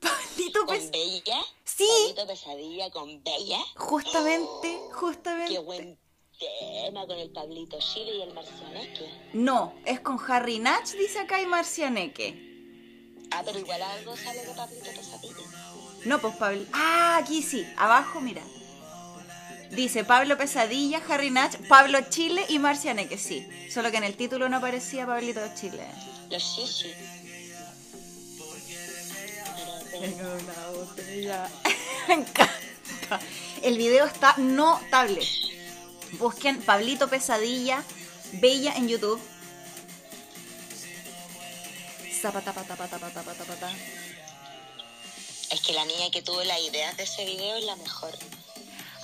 Pablito 0.00 0.66
¿Con. 0.66 0.90
Bella? 0.90 1.40
Sí. 1.64 1.86
Pablito 1.88 2.26
Pesadilla 2.26 2.90
con 2.90 3.22
Bella. 3.22 3.58
Justamente, 3.76 4.48
Qué 4.88 4.92
justamente. 4.92 5.58
buen 5.60 5.98
tema 6.40 7.06
con 7.06 7.18
el 7.18 7.30
Pablito 7.30 7.78
Chile 7.78 8.16
y 8.16 8.22
el 8.22 8.34
Marcianeque. 8.34 9.08
No, 9.34 9.74
es 9.84 10.00
con 10.00 10.18
Harry 10.28 10.58
Natch, 10.58 10.92
dice 10.92 11.20
acá, 11.20 11.40
y 11.40 11.46
Marcianeque. 11.46 12.48
Ah, 13.30 13.42
pero 13.44 13.58
igual 13.58 13.80
algo 13.82 14.16
sale 14.16 14.44
de 14.44 14.52
Pablito 14.54 14.90
Pesadilla. 14.90 15.34
No, 16.04 16.18
pues 16.20 16.34
Pablo. 16.36 16.64
Ah, 16.72 17.18
aquí 17.22 17.42
sí, 17.42 17.66
abajo, 17.76 18.20
mira. 18.20 18.42
Dice 19.70 20.02
Pablo 20.02 20.36
Pesadilla, 20.36 21.00
Harry 21.08 21.30
Natch, 21.30 21.56
Pablo 21.68 21.98
Chile 22.08 22.44
y 22.48 22.58
Marcianeque, 22.58 23.18
sí. 23.18 23.46
Solo 23.70 23.90
que 23.90 23.98
en 23.98 24.04
el 24.04 24.16
título 24.16 24.48
no 24.48 24.56
aparecía 24.56 25.06
Pablito 25.06 25.40
Chile. 25.54 25.86
Los 26.30 26.42
Shishi. 26.56 26.92
Me 32.08 32.14
encanta. 32.14 33.20
El 33.62 33.76
video 33.76 34.06
está 34.06 34.34
notable. 34.38 35.20
Busquen 36.12 36.60
Pablito 36.62 37.08
Pesadilla, 37.08 37.82
Bella 38.32 38.74
en 38.76 38.88
YouTube. 38.88 39.20
Zapata, 42.20 42.52
pata, 42.52 42.76
pata. 42.76 43.72
Es 45.50 45.60
que 45.62 45.72
la 45.72 45.84
niña 45.84 46.10
que 46.12 46.22
tuvo 46.22 46.42
las 46.44 46.60
ideas 46.60 46.96
de 46.96 47.04
ese 47.04 47.24
video 47.24 47.56
es 47.56 47.64
la 47.64 47.76
mejor. 47.76 48.12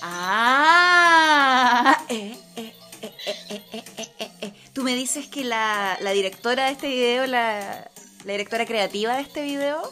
Ah, 0.01 2.05
eh, 2.09 2.37
eh, 2.55 2.73
eh, 3.01 4.53
Tú 4.73 4.83
me 4.83 4.95
dices 4.95 5.27
que 5.27 5.43
la, 5.43 5.97
directora 6.13 6.67
de 6.67 6.71
este 6.73 6.87
video, 6.87 7.25
la, 7.25 7.89
directora 8.23 8.65
creativa 8.65 9.15
de 9.15 9.23
este 9.23 9.41
video, 9.41 9.91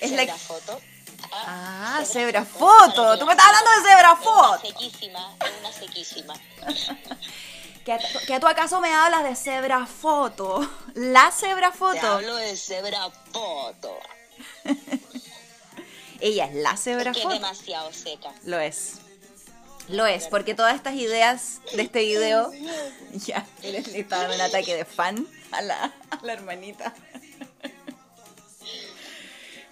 es 0.00 0.10
la, 0.10 0.24
la 0.24 0.36
foto. 0.36 0.80
Ah, 1.46 2.02
Zebra 2.04 2.44
Zebra 2.44 2.44
Foto. 2.44 3.18
Tú 3.18 3.26
me 3.26 3.32
estás 3.32 3.46
hablando 3.46 3.70
de 3.70 3.88
Zebra 3.88 4.12
Es 4.12 4.18
Foto. 4.24 4.60
sequísima, 4.66 5.36
es 5.44 5.52
una 5.60 5.72
sequísima. 5.72 6.34
¿Que, 7.84 7.98
que 8.26 8.40
tú 8.40 8.46
acaso 8.46 8.80
me 8.80 8.94
hablas 8.94 9.24
de 9.24 9.36
Zebra 9.36 9.84
Foto. 9.86 10.66
La 10.94 11.30
Zebra 11.30 11.70
Te 11.70 11.76
Foto. 11.78 12.06
hablo 12.06 12.36
de 12.36 12.56
Zebra 12.56 13.10
foto. 13.30 13.98
Ella 16.20 16.46
es 16.46 16.54
la 16.54 16.76
Zebra 16.78 17.10
Es 17.10 17.16
que 17.16 17.20
es 17.20 17.24
Foto. 17.24 17.34
demasiado 17.34 17.92
seca. 17.92 18.32
Lo 18.44 18.58
es. 18.58 18.94
Lo 19.88 20.06
es, 20.06 20.28
porque 20.28 20.54
todas 20.54 20.74
estas 20.76 20.94
ideas 20.94 21.60
de 21.74 21.82
este 21.82 22.00
video. 22.00 22.50
Ya, 23.26 23.46
le 23.62 23.78
está 23.78 24.18
dando 24.18 24.34
un 24.34 24.40
ataque 24.40 24.74
de 24.74 24.84
fan 24.84 25.24
a 25.52 25.62
la, 25.62 25.84
a 25.84 26.18
la 26.24 26.32
hermanita. 26.32 26.92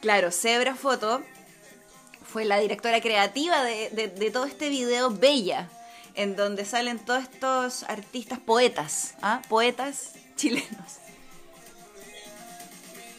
Claro, 0.01 0.31
Zebra 0.31 0.75
Foto 0.77 1.23
fue 2.33 2.45
la 2.45 2.59
directora 2.59 3.01
creativa 3.01 3.63
de, 3.63 3.91
de- 3.91 4.09
de 4.09 4.31
todo 4.31 4.45
este 4.47 4.69
video 4.71 5.11
Bella, 5.11 5.69
en 6.15 6.35
donde 6.37 6.65
salen 6.65 6.99
todos 7.05 7.23
estos 7.25 7.83
artistas 7.85 8.39
poetas, 8.39 9.15
¿ah? 9.23 9.43
poetas 9.49 10.13
chilenos. 10.37 10.93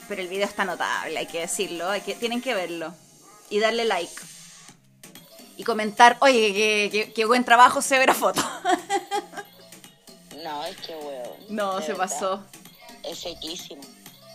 Pero 0.08 0.22
el 0.22 0.28
video 0.28 0.46
está 0.48 0.66
notable, 0.66 1.18
hay 1.18 1.28
que 1.28 1.42
decirlo, 1.42 1.90
hay 1.90 2.02
que, 2.02 2.16
tienen 2.16 2.42
que 2.42 2.54
verlo 2.54 2.94
y 3.50 3.60
darle 3.60 3.86
like. 3.86 4.22
Y 5.56 5.64
comentar, 5.64 6.18
oye, 6.22 7.12
qué, 7.16 7.26
buen 7.26 7.46
trabajo 7.46 7.82
Zebra 7.82 8.14
Foto. 8.16 8.42
No, 10.44 10.66
es 10.66 10.76
que 10.78 10.96
huevo. 10.96 11.38
No, 11.50 11.80
se 11.80 11.90
verdad. 11.94 11.98
pasó. 12.10 12.44
Es 13.04 13.20
sequísima. 13.20 13.82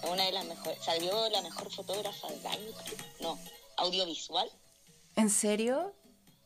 Es 0.02 0.08
una 0.08 0.24
de 0.24 0.32
las 0.32 0.44
mejores. 0.46 0.78
Salió 0.82 1.28
la 1.30 1.42
mejor 1.42 1.70
fotógrafa 1.74 2.28
del 2.28 2.46
año. 2.46 2.70
No, 3.20 3.38
audiovisual. 3.78 4.48
¿En 5.18 5.30
serio? 5.30 5.96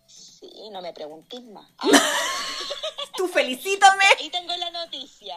Sí, 0.07 0.51
no 0.73 0.81
me 0.81 0.95
preguntes 0.95 1.43
más. 1.43 1.69
Tú 3.19 3.29
felicítame. 3.29 4.05
Ahí 4.19 4.31
tengo 4.31 4.57
la 4.57 4.71
noticia. 4.71 5.37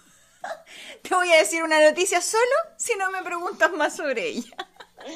Te 1.02 1.14
voy 1.14 1.30
a 1.30 1.36
decir 1.36 1.62
una 1.62 1.78
noticia 1.86 2.22
solo 2.22 2.42
si 2.78 2.96
no 2.96 3.10
me 3.10 3.22
preguntas 3.22 3.70
más 3.72 3.94
sobre 3.94 4.28
ella. 4.28 4.56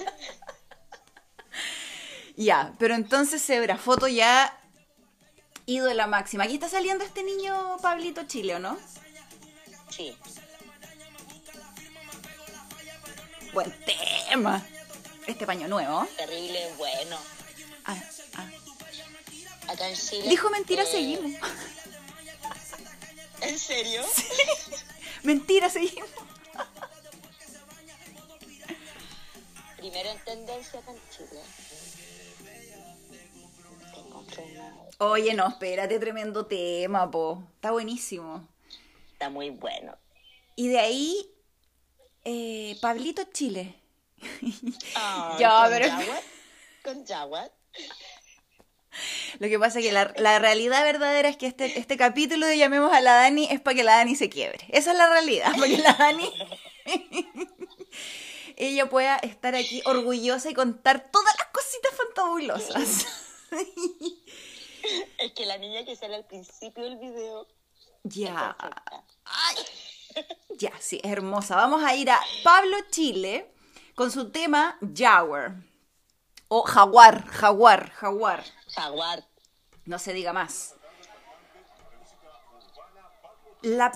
ya, 2.36 2.74
pero 2.78 2.94
entonces 2.94 3.42
Zebra 3.42 3.78
Foto 3.78 4.06
ya 4.06 4.60
ídola 5.64 6.06
máxima. 6.06 6.44
Aquí 6.44 6.54
está 6.54 6.68
saliendo 6.68 7.04
este 7.04 7.22
niño 7.22 7.78
Pablito 7.80 8.24
Chile, 8.24 8.56
¿o 8.56 8.58
no? 8.58 8.78
Sí. 9.88 10.14
Buen 13.54 13.74
tema. 13.86 14.62
Este 15.26 15.46
paño 15.46 15.68
nuevo. 15.68 16.06
Terrible, 16.16 16.72
bueno. 16.76 17.16
Ah, 17.84 18.02
ah. 18.34 18.50
Acá 19.68 19.88
en 19.88 19.96
Chile. 19.96 20.28
Dijo 20.28 20.50
mentira, 20.50 20.82
eh, 20.82 20.86
seguimos. 20.86 21.32
¿En 23.40 23.58
serio? 23.58 24.02
Mentira, 25.22 25.68
seguimos. 25.70 26.08
primero 29.76 30.10
en 30.10 30.18
tendencia 30.24 30.80
con 30.80 30.96
Chile. 31.10 31.40
Oye, 34.98 35.34
no, 35.34 35.48
espérate, 35.48 35.98
tremendo 35.98 36.46
tema, 36.46 37.10
po. 37.10 37.42
Está 37.56 37.70
buenísimo. 37.72 38.48
Está 39.12 39.28
muy 39.28 39.50
bueno. 39.50 39.96
Y 40.56 40.68
de 40.68 40.78
ahí, 40.78 41.30
eh, 42.24 42.78
Pablito 42.80 43.24
Chile. 43.32 43.74
Con 45.32 45.38
pero- 45.70 45.88
Con. 46.82 47.04
Lo 49.40 49.48
que 49.48 49.58
pasa 49.58 49.80
es 49.80 49.84
que 49.86 49.92
la, 49.92 50.14
la 50.18 50.38
realidad 50.38 50.84
verdadera 50.84 51.28
es 51.28 51.36
que 51.36 51.46
este, 51.46 51.78
este 51.78 51.96
capítulo 51.96 52.46
de 52.46 52.56
Llamemos 52.56 52.92
a 52.92 53.00
la 53.00 53.14
Dani 53.14 53.48
es 53.50 53.60
para 53.60 53.74
que 53.74 53.82
la 53.82 53.96
Dani 53.96 54.14
se 54.14 54.28
quiebre. 54.28 54.64
Esa 54.68 54.92
es 54.92 54.96
la 54.98 55.08
realidad, 55.10 55.50
para 55.56 55.66
que 55.66 55.78
la 55.78 55.92
Dani... 55.94 56.30
ella 58.56 58.88
pueda 58.88 59.16
estar 59.16 59.54
aquí 59.56 59.82
orgullosa 59.84 60.50
y 60.50 60.54
contar 60.54 61.10
todas 61.10 61.34
las 61.38 61.48
cositas 61.48 61.92
fantabulosas. 61.96 63.06
Es 65.18 65.32
que 65.32 65.46
la 65.46 65.56
niña 65.56 65.82
que 65.86 65.96
sale 65.96 66.14
al 66.14 66.26
principio 66.26 66.84
del 66.84 66.98
video. 66.98 67.48
ya. 68.02 68.54
Ay. 69.24 69.56
Ya, 70.58 70.72
sí, 70.78 71.00
es 71.02 71.10
hermosa. 71.10 71.56
Vamos 71.56 71.82
a 71.82 71.94
ir 71.94 72.10
a 72.10 72.20
Pablo 72.42 72.76
Chile 72.90 73.50
con 73.94 74.10
su 74.10 74.30
tema 74.30 74.78
Jaguar. 74.94 75.56
O 76.48 76.62
jaguar, 76.62 77.26
jaguar, 77.26 77.90
jaguar. 77.90 78.44
Jaguar. 78.74 79.24
No 79.86 79.98
se 79.98 80.12
diga 80.12 80.32
más. 80.32 80.74
La... 83.62 83.92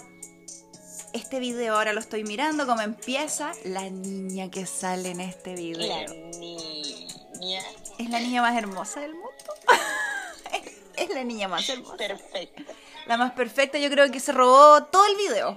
Este 1.12 1.40
video 1.40 1.76
ahora 1.76 1.92
lo 1.92 2.00
estoy 2.00 2.24
mirando, 2.24 2.66
como 2.66 2.82
empieza 2.82 3.52
la 3.64 3.88
niña 3.88 4.50
que 4.50 4.66
sale 4.66 5.10
en 5.10 5.20
este 5.20 5.50
La 5.50 5.56
video. 5.56 6.14
niña. 6.38 7.62
Es 7.98 8.10
la 8.10 8.20
niña 8.20 8.42
más 8.42 8.56
hermosa 8.56 9.00
del 9.00 9.14
mundo. 9.14 9.54
es 10.96 11.08
la 11.10 11.24
niña 11.24 11.48
más 11.48 11.68
hermosa. 11.68 11.96
Perfecta. 11.96 12.62
La 13.06 13.16
más 13.16 13.32
perfecta, 13.32 13.78
yo 13.78 13.88
creo 13.90 14.10
que 14.10 14.20
se 14.20 14.32
robó 14.32 14.84
todo 14.84 15.06
el 15.06 15.16
video. 15.16 15.56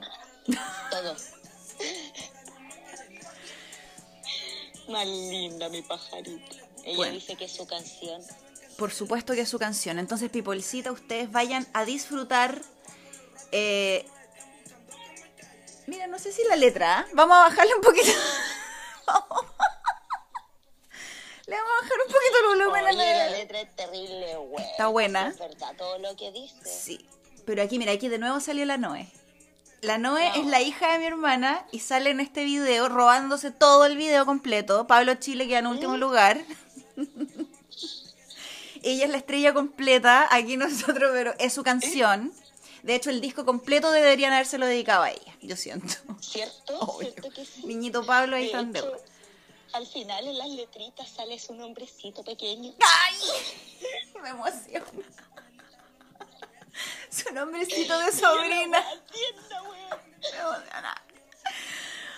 Todo. 0.89 1.15
Más 4.91 5.07
linda 5.07 5.69
mi 5.69 5.81
pajarita. 5.81 6.55
Ella 6.83 6.97
Bueno. 6.97 7.13
dice 7.13 7.35
que 7.35 7.45
es 7.45 7.51
su 7.53 7.65
canción. 7.67 8.21
Por 8.77 8.91
supuesto 8.91 9.33
que 9.33 9.41
es 9.41 9.49
su 9.49 9.59
canción. 9.59 9.99
Entonces, 9.99 10.29
Pipolcita, 10.29 10.91
ustedes 10.91 11.31
vayan 11.31 11.67
a 11.73 11.85
disfrutar. 11.85 12.61
eh, 13.51 14.05
Mira, 15.87 16.07
no 16.07 16.17
sé 16.19 16.31
si 16.31 16.43
la 16.45 16.55
letra. 16.55 16.99
¿ah? 16.99 17.05
Vamos 17.13 17.35
a 17.37 17.41
bajarle 17.49 17.75
un 17.75 17.81
poquito. 17.81 18.07
Le 21.47 21.55
vamos 21.57 21.71
a 21.71 21.81
bajar 21.83 21.97
un 22.05 22.13
poquito 22.13 22.37
el 22.39 22.45
volumen 22.59 22.85
a 22.85 22.89
Oye, 22.89 22.97
la 22.97 23.25
la 23.25 23.29
letra 23.37 23.61
es 23.61 23.75
terrible, 23.75 24.35
güey. 24.37 24.65
Está 24.71 24.87
buena. 24.87 25.29
Es 25.29 25.39
verdad 25.39 25.75
todo 25.77 25.97
lo 25.99 26.15
que 26.15 26.31
dice. 26.31 26.55
Sí. 26.63 27.05
Pero 27.45 27.61
aquí, 27.63 27.77
mira, 27.79 27.91
aquí 27.91 28.07
de 28.07 28.19
nuevo 28.19 28.39
salió 28.39 28.63
la 28.65 28.77
Noé. 28.77 29.11
La 29.81 29.97
Noé 29.97 30.29
Wow. 30.29 30.41
es 30.41 30.45
la 30.47 30.61
hija 30.61 30.91
de 30.91 30.99
mi 30.99 31.05
hermana 31.05 31.65
y 31.71 31.79
sale 31.79 32.11
en 32.11 32.19
este 32.19 32.43
video 32.43 32.87
robándose 32.87 33.49
todo 33.49 33.85
el 33.85 33.97
video 33.97 34.27
completo. 34.27 34.85
Pablo 34.85 35.15
Chile 35.15 35.47
queda 35.47 35.59
en 35.59 35.67
último 35.67 35.97
lugar. 35.97 36.39
Ella 38.83 39.05
es 39.05 39.11
la 39.11 39.17
estrella 39.17 39.53
completa, 39.53 40.27
aquí 40.31 40.55
nosotros, 40.65 41.09
pero 41.13 41.33
es 41.39 41.53
su 41.53 41.63
canción. 41.63 42.31
De 42.83 42.93
hecho, 42.95 43.09
el 43.09 43.21
disco 43.21 43.43
completo 43.45 43.91
deberían 43.91 44.33
habérselo 44.33 44.65
dedicado 44.65 45.03
a 45.03 45.11
ella, 45.11 45.35
yo 45.41 45.55
siento. 45.55 45.93
¿Cierto? 46.19 46.79
Obvio. 46.81 47.11
¿Cierto 47.11 47.29
que 47.29 47.45
sí? 47.45 47.65
Niñito 47.65 48.03
Pablo 48.05 48.35
ahí 48.35 48.45
está 48.45 48.59
en 48.59 48.73
deuda. 48.73 48.97
al 49.73 49.85
final 49.87 50.27
en 50.27 50.37
las 50.37 50.49
letritas 50.49 51.09
sale 51.09 51.39
su 51.39 51.53
nombrecito 51.55 52.23
pequeño. 52.23 52.73
¡Ay! 52.79 53.17
Me 54.21 54.29
emociona. 54.29 54.85
Su 57.11 57.33
nombrecito 57.33 57.99
de 57.99 58.11
sobrina. 58.11 58.83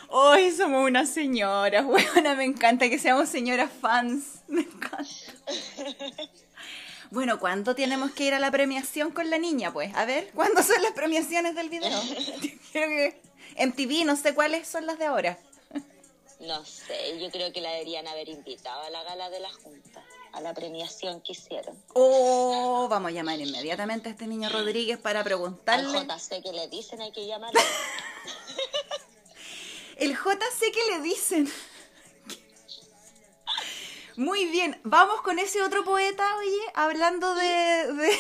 Hoy 0.10 0.52
somos 0.52 0.88
unas 0.88 1.10
señoras, 1.10 1.84
buena, 1.86 2.36
me 2.36 2.46
encanta 2.46 2.88
que 2.90 3.00
seamos 3.00 3.30
señoras 3.30 3.72
fans. 3.82 4.44
Me 4.48 4.62
encanta. 4.62 5.04
Bueno, 7.10 7.40
¿cuándo 7.40 7.76
tenemos 7.76 8.12
que 8.12 8.26
ir 8.26 8.34
a 8.34 8.40
la 8.40 8.52
premiación 8.52 9.12
con 9.12 9.30
la 9.30 9.38
niña, 9.38 9.74
pues? 9.74 9.94
A 9.96 10.06
ver, 10.06 10.32
¿cuándo 10.34 10.64
son 10.64 10.82
las 10.82 10.94
premiaciones 10.94 11.56
del 11.56 11.70
video? 11.70 12.00
Quiero 12.72 12.88
que... 12.88 13.22
MTV, 13.58 14.06
no 14.06 14.16
sé 14.16 14.34
cuáles 14.34 14.68
son 14.68 14.88
las 14.88 14.98
de 14.98 15.06
ahora. 15.06 15.38
No 16.40 16.66
sé, 16.66 17.20
yo 17.20 17.30
creo 17.30 17.54
que 17.54 17.62
la 17.62 17.72
deberían 17.72 18.08
haber 18.08 18.30
invitado 18.30 18.82
a 18.82 18.90
la 18.90 19.04
gala 19.04 19.30
de 19.30 19.40
la 19.40 19.54
Junta, 19.54 20.04
a 20.34 20.42
la 20.42 20.54
premiación 20.54 21.22
que 21.22 21.32
hicieron. 21.34 21.78
Oh, 21.94 22.88
vamos 22.90 23.10
a 23.10 23.14
llamar 23.14 23.40
inmediatamente 23.40 24.10
a 24.10 24.12
este 24.12 24.28
niño 24.28 24.50
Rodríguez 24.50 24.98
para 24.98 25.20
Al 25.20 25.26
preguntarle. 25.26 26.00
JC 26.08 26.42
que 26.44 26.52
le 26.52 26.68
dicen 26.68 27.02
hay 27.02 27.12
que 27.12 27.26
llamarlo. 27.28 27.60
El 29.98 30.14
JC 30.16 30.72
que 30.74 30.92
le 30.92 31.02
dicen. 31.02 31.52
Muy 34.16 34.46
bien, 34.46 34.80
vamos 34.84 35.22
con 35.22 35.40
ese 35.40 35.62
otro 35.62 35.84
poeta, 35.84 36.38
oye, 36.38 36.60
hablando 36.76 37.34
de, 37.36 37.94
de- 37.94 38.20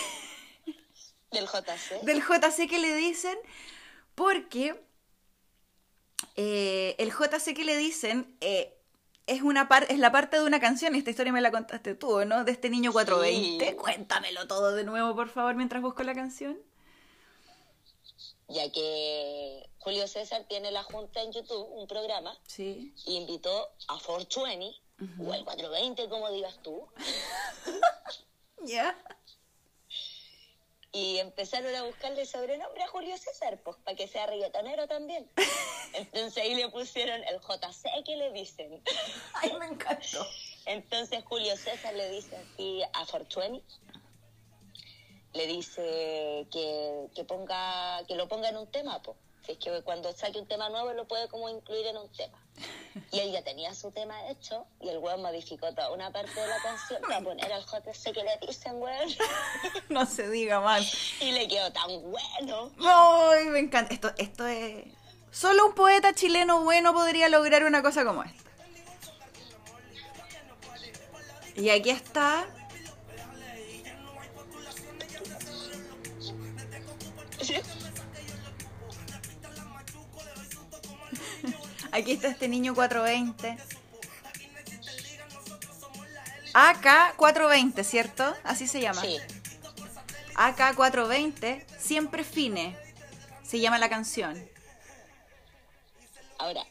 Del 1.32 1.45
JC. 1.47 2.02
del 2.04 2.21
JC 2.21 2.69
que 2.69 2.80
le 2.80 2.95
dicen, 2.95 3.38
porque 4.15 4.80
eh, 6.36 6.95
el 6.99 7.12
JC 7.12 7.54
que 7.56 7.63
le 7.65 7.76
dicen 7.78 8.38
eh, 8.41 8.76
es 9.27 9.41
una 9.41 9.67
par- 9.67 9.88
es 9.89 9.99
la 9.99 10.12
parte 10.12 10.38
de 10.39 10.43
una 10.45 10.59
canción, 10.59 10.95
y 10.95 10.99
esta 10.99 11.09
historia 11.09 11.31
me 11.33 11.41
la 11.41 11.51
contaste 11.51 11.95
tú, 11.95 12.23
¿no? 12.25 12.43
De 12.43 12.51
este 12.51 12.69
niño 12.69 12.91
420. 12.91 13.69
Sí. 13.69 13.75
Cuéntamelo 13.75 14.47
todo 14.47 14.73
de 14.75 14.83
nuevo, 14.83 15.15
por 15.15 15.29
favor, 15.29 15.55
mientras 15.55 15.81
busco 15.81 16.03
la 16.03 16.13
canción. 16.13 16.57
Ya 18.49 18.69
que 18.71 19.69
Julio 19.79 20.07
César 20.07 20.45
tiene 20.47 20.71
la 20.71 20.83
Junta 20.83 21.21
en 21.21 21.31
YouTube, 21.31 21.67
un 21.71 21.88
programa, 21.88 22.38
Sí. 22.45 22.93
y 23.05 23.15
invitó 23.17 23.69
a 23.88 23.97
420, 24.05 24.77
o 25.25 25.33
el 25.33 25.43
420, 25.43 26.09
como 26.09 26.29
digas 26.31 26.59
tú, 26.62 26.86
¿Ya? 28.65 28.97
Y 30.95 31.17
empezaron 31.17 31.73
a 31.73 31.84
buscarle 31.84 32.23
sobrenombre 32.27 32.84
a 32.84 32.88
Julio 32.88 33.17
César, 33.17 33.60
pues 33.63 33.77
para 33.77 33.97
que 33.97 34.08
sea 34.08 34.27
reggaetonero 34.27 34.88
también. 34.88 35.27
Entonces 35.93 36.43
ahí 36.43 36.53
le 36.53 36.69
pusieron 36.69 37.21
el 37.23 37.39
JC 37.39 38.03
que 38.06 38.15
le 38.15 38.32
dicen. 38.32 38.82
Ay, 39.34 39.53
me 39.60 39.65
encantó. 39.65 40.25
Entonces 40.65 41.23
Julio 41.25 41.58
César 41.58 41.95
le 41.95 42.10
dice 42.12 42.36
así 42.38 42.84
a 42.93 43.06
Fortuny, 43.08 43.63
le 45.34 45.47
dice 45.47 46.47
que, 46.51 47.08
que 47.15 47.23
ponga, 47.23 48.06
que 48.08 48.15
lo 48.15 48.27
ponga 48.27 48.49
en 48.49 48.58
un 48.58 48.71
tema, 48.71 49.01
pues. 49.01 49.17
Si 49.43 49.53
es 49.53 49.58
que 49.58 49.82
cuando 49.82 50.13
saque 50.13 50.39
un 50.39 50.47
tema 50.47 50.69
nuevo 50.69 50.93
lo 50.93 51.08
puede 51.08 51.27
como 51.27 51.49
incluir 51.49 51.88
en 51.88 51.97
un 51.97 52.10
tema. 52.12 52.39
Y 53.12 53.19
él 53.19 53.32
ya 53.32 53.43
tenía 53.43 53.73
su 53.73 53.91
tema 53.91 54.15
hecho 54.29 54.65
y 54.79 54.89
el 54.89 54.99
weón 54.99 55.21
modificó 55.21 55.73
toda 55.73 55.91
una 55.91 56.12
parte 56.12 56.39
de 56.39 56.47
la 56.47 56.62
canción 56.62 57.01
para 57.01 57.21
poner 57.21 57.51
al 57.51 57.63
JC 57.63 58.13
que 58.13 58.23
le 58.23 58.38
dicen, 58.47 58.73
weón. 58.75 59.10
No 59.89 60.06
se 60.06 60.29
diga 60.29 60.60
más. 60.60 60.93
Y 61.21 61.32
le 61.32 61.47
quedó 61.47 61.71
tan 61.71 61.89
bueno. 62.01 62.71
Ay, 62.79 63.45
me 63.45 63.60
encanta. 63.60 63.93
Esto, 63.93 64.12
esto 64.17 64.47
es. 64.47 64.86
Solo 65.32 65.65
un 65.65 65.73
poeta 65.73 66.13
chileno 66.13 66.63
bueno 66.63 66.93
podría 66.93 67.29
lograr 67.29 67.63
una 67.63 67.82
cosa 67.82 68.06
como 68.06 68.23
esta. 68.23 68.43
Y 71.56 71.69
aquí 71.69 71.89
está. 71.89 72.45
Aquí 81.93 82.13
está 82.13 82.27
este 82.29 82.47
niño 82.47 82.73
420. 82.73 83.56
AK 86.56 87.15
420, 87.17 87.84
¿cierto? 87.84 88.36
Así 88.43 88.67
se 88.67 88.82
llama. 88.82 89.01
Sí. 89.01 89.19
AK420, 90.36 91.63
siempre 91.77 92.23
fine, 92.23 92.75
se 93.43 93.60
llama 93.60 93.77
la 93.77 93.89
canción. 93.89 94.44
Ahora, 96.39 96.63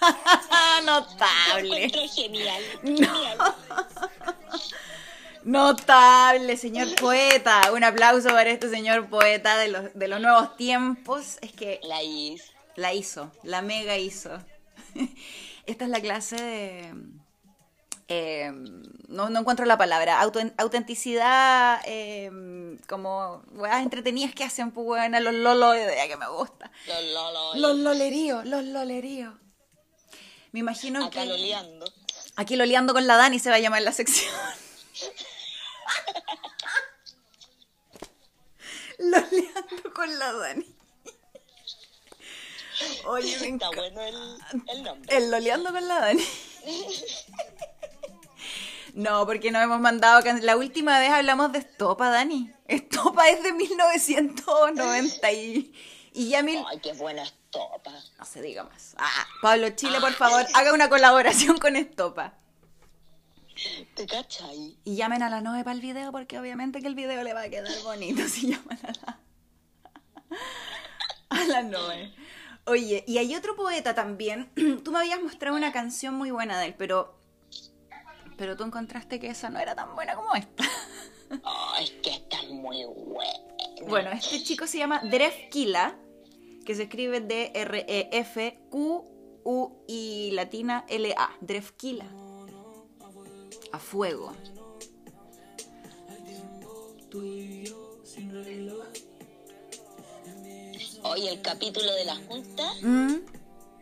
Notable. 0.84 1.88
genial. 2.08 2.62
Genial. 2.82 3.54
Notable, 5.44 6.56
señor 6.56 6.94
poeta. 6.96 7.72
Un 7.72 7.84
aplauso 7.84 8.28
para 8.30 8.50
este 8.50 8.68
señor 8.70 9.08
poeta 9.08 9.56
de 9.58 9.68
los, 9.68 9.94
de 9.94 10.08
los 10.08 10.20
nuevos 10.20 10.56
tiempos. 10.56 11.38
Es 11.40 11.52
que 11.52 11.80
La 11.82 12.02
hizo. 12.02 12.52
la 12.76 12.92
hizo, 12.92 13.30
la 13.42 13.62
mega 13.62 13.96
hizo. 13.96 14.30
Esta 15.66 15.84
es 15.84 15.90
la 15.90 16.00
clase 16.00 16.36
de, 16.36 16.94
eh, 18.08 18.52
no, 19.08 19.30
no 19.30 19.40
encuentro 19.40 19.64
la 19.64 19.78
palabra, 19.78 20.20
auto, 20.20 20.40
autenticidad, 20.58 21.80
eh, 21.86 22.30
como 22.86 23.42
weas 23.52 23.82
entretenidas 23.82 24.34
que 24.34 24.44
hacen, 24.44 24.72
pues 24.72 24.84
buena, 24.84 25.20
los 25.20 25.32
lolos, 25.32 25.76
idea 25.76 26.06
que 26.06 26.16
me 26.16 26.28
gusta. 26.28 26.70
Los 26.86 27.02
lolos. 27.14 27.56
Los 27.56 27.76
loleríos, 27.78 28.44
los 28.44 28.64
loleríos. 28.64 29.34
Me 30.52 30.60
imagino 30.60 31.06
Acá 31.06 31.22
que... 31.22 31.26
loleando. 31.26 31.86
Aquí 32.36 32.56
loleando 32.56 32.92
con 32.92 33.06
la 33.06 33.16
Dani 33.16 33.38
se 33.38 33.48
va 33.48 33.56
a 33.56 33.60
llamar 33.60 33.82
la 33.82 33.92
sección. 33.92 34.32
loleando 39.30 39.92
con 39.94 40.18
la 40.18 40.32
Dani. 40.32 40.76
Oye, 43.06 43.38
me 43.40 43.48
Está 43.48 43.70
bueno 43.70 44.00
el, 44.02 44.36
el 44.68 44.82
nombre. 44.82 45.16
El 45.16 45.30
loleando 45.30 45.70
con 45.72 45.86
la 45.86 46.00
Dani. 46.00 46.24
No, 48.94 49.26
porque 49.26 49.50
nos 49.50 49.62
hemos 49.62 49.80
mandado. 49.80 50.22
can- 50.22 50.44
La 50.44 50.56
última 50.56 50.98
vez 51.00 51.10
hablamos 51.10 51.52
de 51.52 51.58
Estopa, 51.60 52.10
Dani. 52.10 52.50
Estopa 52.66 53.28
es 53.28 53.42
de 53.42 53.52
1990 53.52 55.32
y, 55.32 55.72
y 56.12 56.28
ya 56.28 56.42
mil. 56.42 56.62
Ay, 56.68 56.78
qué 56.80 56.92
buena 56.92 57.22
estopa. 57.24 57.92
No 58.18 58.24
se 58.24 58.40
diga 58.40 58.62
más. 58.64 58.94
Ah, 58.98 59.26
Pablo 59.42 59.70
Chile, 59.70 60.00
por 60.00 60.12
favor, 60.12 60.44
haga 60.54 60.72
una 60.72 60.88
colaboración 60.88 61.58
con 61.58 61.76
Estopa. 61.76 62.34
¿Te 63.94 64.06
cachai? 64.06 64.78
Y 64.84 64.96
llamen 64.96 65.22
a 65.22 65.30
la 65.30 65.40
Noe 65.40 65.64
para 65.64 65.74
el 65.74 65.80
video, 65.80 66.12
porque 66.12 66.38
obviamente 66.38 66.80
que 66.80 66.86
el 66.88 66.94
video 66.94 67.22
le 67.22 67.34
va 67.34 67.42
a 67.42 67.48
quedar 67.48 67.72
bonito 67.82 68.22
si 68.28 68.48
llaman 68.52 68.78
a 68.82 68.92
la, 68.92 69.20
a 71.42 71.44
la 71.44 71.62
Noe. 71.62 72.14
Oye, 72.66 73.04
y 73.06 73.18
hay 73.18 73.34
otro 73.34 73.56
poeta 73.56 73.94
también. 73.94 74.50
Tú 74.84 74.90
me 74.90 74.98
habías 75.00 75.20
mostrado 75.22 75.56
una 75.56 75.72
canción 75.72 76.14
muy 76.14 76.30
buena 76.30 76.58
de 76.58 76.66
él, 76.66 76.74
pero. 76.76 77.20
Pero 78.36 78.56
tú 78.56 78.64
encontraste 78.64 79.20
que 79.20 79.28
esa 79.28 79.48
no 79.48 79.60
era 79.60 79.76
tan 79.76 79.94
buena 79.94 80.16
como 80.16 80.34
esta. 80.34 80.64
Ay, 81.44 81.84
es 81.84 81.92
que 82.02 82.10
está 82.10 82.42
muy 82.50 82.84
buena. 82.84 83.38
Bueno, 83.86 84.10
este 84.10 84.42
chico 84.42 84.66
se 84.66 84.78
llama 84.78 85.00
Dref 85.04 85.50
Kila, 85.50 85.96
que 86.66 86.74
se 86.74 86.82
escribe 86.84 87.20
D-R-E-F-Q-U 87.20 88.64
y 89.86 90.32
latina 90.32 90.84
L-A. 90.88 91.30
Dref 91.40 91.70
Kila. 91.76 92.06
A 93.72 93.78
fuego. 93.78 94.32
Hoy 101.02 101.28
el 101.28 101.42
capítulo 101.42 101.92
de 101.92 102.04
la 102.04 102.16
junta, 102.16 102.72
Mm, 102.82 103.20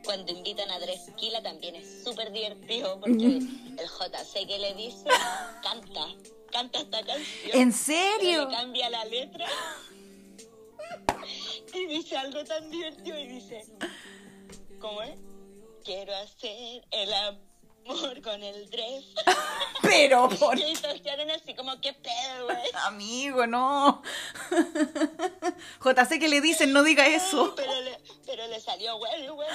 cuando 0.05 0.33
invitan 0.33 0.71
a 0.71 0.79
Dresquila, 0.81 1.43
también 1.43 1.77
es 1.77 2.03
súper 2.05 2.33
divertido 2.33 2.99
porque 3.01 3.39
el 3.39 3.79
JC 3.79 4.47
que 4.47 4.59
le 4.59 4.75
dice, 4.75 5.05
canta, 5.63 6.09
canta 6.51 6.81
esta 6.81 7.05
canción. 7.05 7.53
¿En 7.55 7.73
serio? 7.73 8.49
Le 8.49 8.55
cambia 8.55 8.91
la 8.91 9.05
letra. 9.05 9.47
Y 11.73 11.87
dice 11.87 12.17
algo 12.17 12.45
tan 12.45 12.71
divertido 12.71 13.19
y 13.19 13.27
dice, 13.29 13.65
¿cómo 14.81 15.01
es? 15.03 15.19
Quiero 15.85 16.15
hacer 16.17 16.85
el 16.91 17.15
amor 17.15 17.52
con 18.23 18.43
el 18.43 18.71
dress. 18.71 19.05
Pero 19.83 20.29
por 20.41 20.59
Y 20.59 20.75
todos 20.75 21.01
quedaron 21.01 21.31
así 21.31 21.55
como, 21.55 21.81
¿qué 21.81 21.93
pedo, 21.93 22.47
güey? 22.47 22.71
Amigo, 22.87 23.47
no. 23.47 24.03
JC 25.85 26.19
que 26.19 26.29
le 26.29 26.41
dicen, 26.41 26.73
no 26.73 26.83
diga 26.83 27.07
eso. 27.07 27.55
Pero 27.57 27.81
le, 27.81 27.99
pero 28.27 28.47
le 28.47 28.61
salió 28.61 28.99
bueno, 28.99 29.35
bueno. 29.35 29.55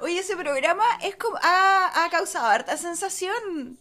Oye, 0.00 0.18
ese 0.18 0.36
programa 0.36 0.84
es 1.02 1.14
como 1.16 1.38
ha, 1.40 2.04
ha 2.04 2.10
causado 2.10 2.46
harta 2.46 2.76
sensación. 2.76 3.78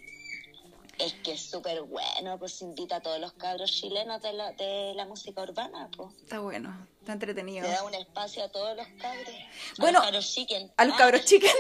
Es 1.02 1.14
que 1.24 1.34
es 1.34 1.42
súper 1.42 1.82
bueno, 1.82 2.38
pues 2.38 2.62
invita 2.62 2.98
a 2.98 3.02
todos 3.02 3.20
los 3.20 3.34
cabros 3.34 3.72
chilenos 3.72 4.22
de 4.22 4.34
la, 4.34 4.52
de 4.54 4.94
la 4.96 5.06
música 5.06 5.42
urbana, 5.42 5.90
pues. 5.96 6.10
Está 6.22 6.40
bueno, 6.40 6.88
está 7.00 7.14
entretenido. 7.14 7.66
Le 7.68 7.74
da 7.74 7.84
un 7.84 7.94
espacio 7.96 8.44
a 8.44 8.50
todos 8.50 8.78
los 8.78 8.88
cabros. 9.00 9.28
A 9.30 9.82
Bueno, 9.82 10.00
los 10.00 10.06
cabros 10.06 10.34
chicken. 10.34 10.72
A 10.78 10.86
los 10.86 10.96
cabros 10.98 11.26
chicken. 11.26 11.52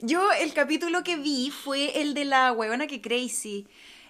Yo 0.00 0.30
el 0.32 0.52
capítulo 0.54 1.02
que 1.02 1.16
vi 1.16 1.50
fue 1.50 2.00
el 2.00 2.14
de 2.14 2.24
la 2.24 2.52
huevona 2.52 2.86
que 2.86 3.00
crazy 3.00 3.66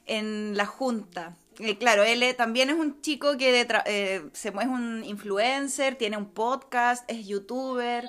en 0.07 0.57
la 0.57 0.66
junta. 0.66 1.37
Eh, 1.59 1.77
claro, 1.79 2.05
él 2.05 2.23
eh, 2.23 2.35
también 2.35 2.71
es 2.71 2.77
un 2.77 3.01
chico 3.01 3.37
que 3.37 3.51
de 3.51 3.66
tra- 3.66 3.83
eh, 3.87 4.29
se 4.33 4.49
es 4.51 4.55
un 4.66 5.03
influencer, 5.05 5.97
tiene 5.97 6.16
un 6.16 6.27
podcast, 6.31 7.05
es 7.11 7.27
youtuber. 7.27 8.09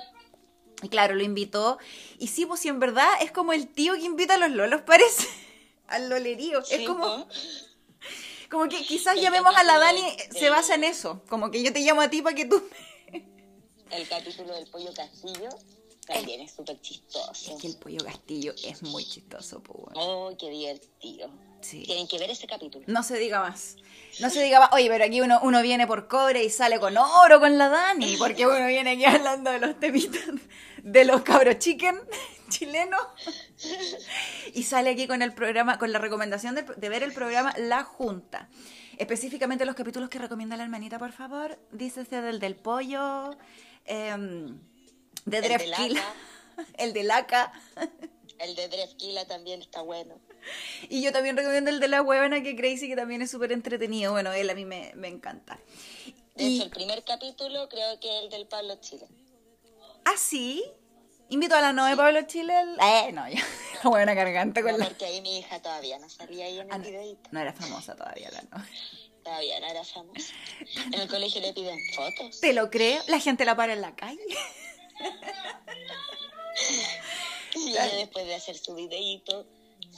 Y 0.82 0.88
claro, 0.88 1.14
lo 1.14 1.22
invitó. 1.22 1.78
Y 2.18 2.28
sí, 2.28 2.46
pues 2.46 2.60
si 2.60 2.68
en 2.68 2.78
verdad 2.80 3.08
es 3.20 3.30
como 3.32 3.52
el 3.52 3.68
tío 3.68 3.94
que 3.94 4.02
invita 4.02 4.34
a 4.34 4.38
los 4.38 4.50
lolos, 4.50 4.82
parece. 4.82 5.26
Al 5.88 6.08
lolerío. 6.08 6.62
sí, 6.64 6.74
es 6.76 6.86
como, 6.88 7.26
como 8.50 8.68
que 8.68 8.82
quizás 8.84 9.16
El 9.16 9.22
llamemos 9.22 9.54
a 9.56 9.64
la 9.64 9.78
Dani, 9.78 10.02
del- 10.02 10.32
se 10.38 10.48
basa 10.50 10.74
en 10.76 10.84
eso. 10.84 11.22
Como 11.28 11.50
que 11.50 11.62
yo 11.62 11.72
te 11.72 11.80
llamo 11.80 12.00
a 12.00 12.08
ti 12.08 12.22
para 12.22 12.36
que 12.36 12.44
tú 12.46 12.62
El 13.90 14.08
capítulo 14.08 14.54
del 14.54 14.66
pollo 14.68 14.92
castillo 14.94 15.48
también 16.06 16.40
es 16.42 16.52
súper 16.52 16.80
chistoso. 16.80 17.54
Es 17.54 17.60
que 17.60 17.66
el 17.66 17.76
pollo 17.76 18.04
castillo 18.04 18.54
es 18.64 18.82
muy 18.82 19.04
chistoso, 19.04 19.60
po, 19.62 19.74
weón. 19.74 19.92
Oh, 19.96 20.36
qué 20.38 20.48
divertido. 20.48 21.28
Sí. 21.60 21.82
Tienen 21.84 22.06
que 22.08 22.18
ver 22.18 22.30
ese 22.30 22.46
capítulo. 22.46 22.84
No 22.88 23.02
se 23.02 23.18
diga 23.18 23.40
más. 23.40 23.76
No 24.20 24.30
se 24.30 24.42
diga 24.42 24.60
más. 24.60 24.70
Oye, 24.72 24.88
pero 24.88 25.04
aquí 25.04 25.20
uno, 25.20 25.40
uno 25.42 25.60
viene 25.62 25.86
por 25.86 26.08
cobre 26.08 26.42
y 26.44 26.50
sale 26.50 26.80
con 26.80 26.96
oro 26.96 27.38
con 27.40 27.58
la 27.58 27.68
Dani. 27.68 28.16
Porque 28.16 28.46
uno 28.46 28.66
viene 28.66 28.92
aquí 28.92 29.04
hablando 29.04 29.50
de 29.50 29.58
los 29.58 29.78
temitas 29.78 30.22
de 30.82 31.04
los 31.04 31.22
cabros 31.22 31.58
chicken 31.58 31.98
chilenos. 32.48 33.00
Y 34.54 34.64
sale 34.64 34.90
aquí 34.90 35.06
con 35.06 35.22
el 35.22 35.32
programa, 35.32 35.78
con 35.78 35.92
la 35.92 35.98
recomendación 35.98 36.54
de, 36.54 36.62
de 36.62 36.88
ver 36.88 37.02
el 37.02 37.12
programa 37.12 37.54
La 37.58 37.84
Junta. 37.84 38.48
Específicamente 38.98 39.64
los 39.64 39.76
capítulos 39.76 40.10
que 40.10 40.18
recomienda 40.18 40.56
la 40.56 40.64
hermanita, 40.64 40.98
por 40.98 41.12
favor. 41.12 41.58
Dícese 41.72 42.20
del 42.20 42.38
del 42.38 42.54
pollo, 42.56 43.36
em, 43.86 44.58
de 45.24 45.38
El 45.38 45.42
de 45.42 45.48
Drefkila, 45.48 46.02
el 46.78 46.92
de 46.92 47.04
Laca. 47.04 47.52
El 48.38 48.54
de 48.54 48.68
Drefkila 48.68 49.24
también 49.26 49.62
está 49.62 49.80
bueno. 49.82 50.20
Y 50.88 51.02
yo 51.02 51.12
también 51.12 51.36
recomiendo 51.36 51.70
el 51.70 51.80
de 51.80 51.88
la 51.88 52.02
huevona 52.02 52.42
que 52.42 52.56
Crazy, 52.56 52.88
que 52.88 52.96
también 52.96 53.22
es 53.22 53.30
súper 53.30 53.52
entretenido. 53.52 54.12
Bueno, 54.12 54.32
él 54.32 54.48
a 54.50 54.54
mí 54.54 54.64
me, 54.64 54.92
me 54.96 55.08
encanta. 55.08 55.58
De 56.34 56.44
Y, 56.44 56.56
hecho, 56.56 56.64
el 56.64 56.70
primer 56.70 57.04
capítulo 57.04 57.68
creo 57.68 57.98
que 58.00 58.08
es 58.18 58.24
el 58.24 58.30
del 58.30 58.46
Pablo 58.46 58.76
Chile. 58.80 59.06
¿Ah, 60.04 60.14
sí? 60.16 60.64
Invito 61.28 61.54
a 61.54 61.60
la 61.60 61.72
Noe 61.72 61.96
Pablo 61.96 62.22
Chile. 62.26 62.54
Eh, 62.82 63.12
no, 63.12 63.28
ya. 63.28 63.40
La 63.82 63.88
huevona 63.88 64.14
cargante 64.14 64.62
con 64.62 64.72
No, 64.72 64.78
la... 64.78 64.84
porque 64.86 65.06
ahí 65.06 65.22
mi 65.22 65.38
hija 65.38 65.62
todavía 65.62 65.98
no 65.98 66.08
salía 66.10 66.44
ahí 66.44 66.58
en 66.58 66.70
Ah, 66.70 66.76
el 66.76 66.82
no, 66.82 66.88
videito. 66.88 67.30
no 67.32 67.40
era 67.40 67.52
famosa 67.54 67.96
todavía 67.96 68.30
la 68.30 68.42
Noe. 68.42 68.68
Todavía 69.24 69.58
no 69.60 69.66
era 69.68 69.84
famosa. 69.84 70.32
En 70.92 70.94
el 71.00 71.08
colegio 71.08 71.40
le 71.40 71.52
piden 71.54 71.78
fotos. 71.94 72.40
¿Te 72.40 72.52
lo 72.52 72.68
creo? 72.70 73.02
La 73.08 73.18
gente 73.20 73.44
la 73.46 73.54
para 73.56 73.72
en 73.72 73.80
la 73.80 73.94
calle. 73.94 74.20
Y 77.54 77.70
ella 77.70 77.86
después 77.96 78.26
de 78.26 78.34
hacer 78.34 78.56
su 78.56 78.74
videito, 78.74 79.46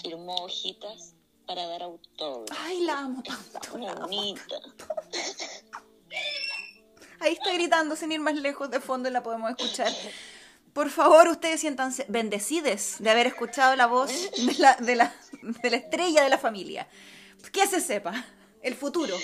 firmó 0.00 0.34
hojitas 0.44 1.14
para 1.46 1.66
dar 1.66 1.82
autógrafos. 1.82 2.56
Ay, 2.64 2.80
la 2.84 2.98
amo 3.00 3.22
tanto. 3.22 3.78
la 3.78 3.92
amo. 3.92 4.00
Bonita. 4.02 4.60
Ahí 7.22 7.34
está 7.34 7.52
gritando 7.52 7.94
sin 7.96 8.10
ir 8.12 8.20
más 8.20 8.34
lejos 8.34 8.70
de 8.70 8.80
fondo 8.80 9.08
y 9.08 9.12
la 9.12 9.22
podemos 9.22 9.50
escuchar. 9.50 9.92
Por 10.72 10.90
favor, 10.90 11.28
ustedes 11.28 11.60
siéntanse 11.60 12.04
bendecides 12.08 12.96
de 12.98 13.10
haber 13.10 13.26
escuchado 13.28 13.76
la 13.76 13.86
voz 13.86 14.10
de 14.10 14.54
la, 14.58 14.74
de 14.76 14.96
la, 14.96 15.14
de 15.42 15.70
la 15.70 15.76
estrella 15.76 16.22
de 16.24 16.30
la 16.30 16.38
familia. 16.38 16.88
Que 17.52 17.66
se 17.66 17.80
sepa, 17.80 18.24
el 18.62 18.74
futuro. 18.74 19.16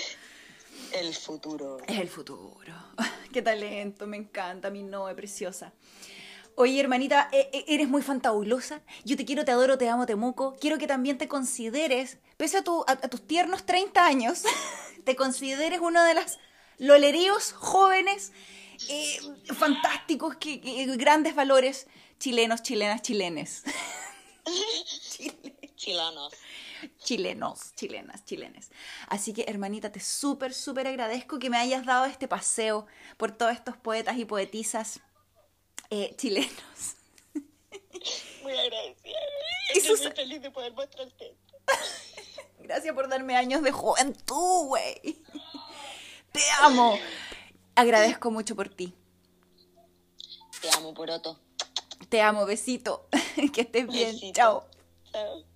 El 0.93 1.13
futuro. 1.13 1.77
Es 1.87 1.99
el 1.99 2.07
futuro. 2.07 2.73
Qué 3.33 3.41
talento, 3.41 4.07
me 4.07 4.17
encanta, 4.17 4.69
mi 4.69 4.83
Noe, 4.83 5.13
preciosa. 5.15 5.73
Oye, 6.55 6.79
hermanita, 6.79 7.29
e- 7.31 7.49
e- 7.53 7.65
eres 7.73 7.87
muy 7.87 8.01
fantabulosa. 8.01 8.81
Yo 9.05 9.15
te 9.17 9.25
quiero, 9.25 9.45
te 9.45 9.51
adoro, 9.51 9.77
te 9.77 9.87
amo, 9.89 10.05
te 10.05 10.15
muco. 10.15 10.55
Quiero 10.59 10.77
que 10.77 10.87
también 10.87 11.17
te 11.17 11.27
consideres, 11.27 12.17
pese 12.37 12.57
a, 12.57 12.63
tu- 12.63 12.83
a- 12.87 12.91
a 12.93 13.07
tus 13.07 13.25
tiernos 13.25 13.65
30 13.65 14.05
años, 14.05 14.43
te 15.05 15.15
consideres 15.15 15.79
uno 15.81 16.03
de 16.03 16.13
las 16.15 16.37
loleríos 16.79 17.51
jóvenes, 17.53 18.31
eh, 18.89 19.19
fantásticos, 19.57 20.35
que, 20.37 20.59
que- 20.61 20.85
grandes 20.97 21.35
valores 21.35 21.87
chilenos, 22.19 22.63
chilenas, 22.63 23.01
chilenes. 23.01 23.63
Chile- 25.09 25.55
Chilanos. 25.75 26.33
chilenos, 27.03 27.73
chilenas, 27.75 28.25
chilenes. 28.25 28.69
Así 29.07 29.33
que, 29.33 29.43
hermanita, 29.47 29.91
te 29.91 29.99
súper, 29.99 30.53
súper 30.53 30.87
agradezco 30.87 31.39
que 31.39 31.49
me 31.49 31.57
hayas 31.57 31.85
dado 31.85 32.05
este 32.05 32.27
paseo 32.27 32.85
por 33.17 33.31
todos 33.31 33.53
estos 33.53 33.77
poetas 33.77 34.17
y 34.17 34.25
poetisas 34.25 34.99
eh, 35.89 36.13
chilenos. 36.17 36.95
Muy 38.43 38.57
agradecida. 38.57 39.17
Estoy 39.73 39.91
sus- 39.97 40.01
muy 40.05 40.11
feliz 40.15 40.41
de 40.41 40.51
poder 40.51 40.73
mostrarte. 40.73 41.35
Gracias 42.59 42.93
por 42.93 43.07
darme 43.09 43.35
años 43.35 43.61
de 43.61 43.71
juventud, 43.71 44.65
güey. 44.67 45.21
Te 46.31 46.41
amo. 46.61 46.97
Agradezco 47.75 48.31
mucho 48.31 48.55
por 48.55 48.69
ti. 48.69 48.93
Te 50.61 50.69
amo, 50.75 50.93
Poroto. 50.93 51.39
Te 52.09 52.21
amo, 52.21 52.45
besito. 52.45 53.07
que 53.53 53.61
estés 53.61 53.87
bien. 53.87 54.11
Besito. 54.11 54.33
Chao. 54.33 54.65
Chao. 55.11 55.49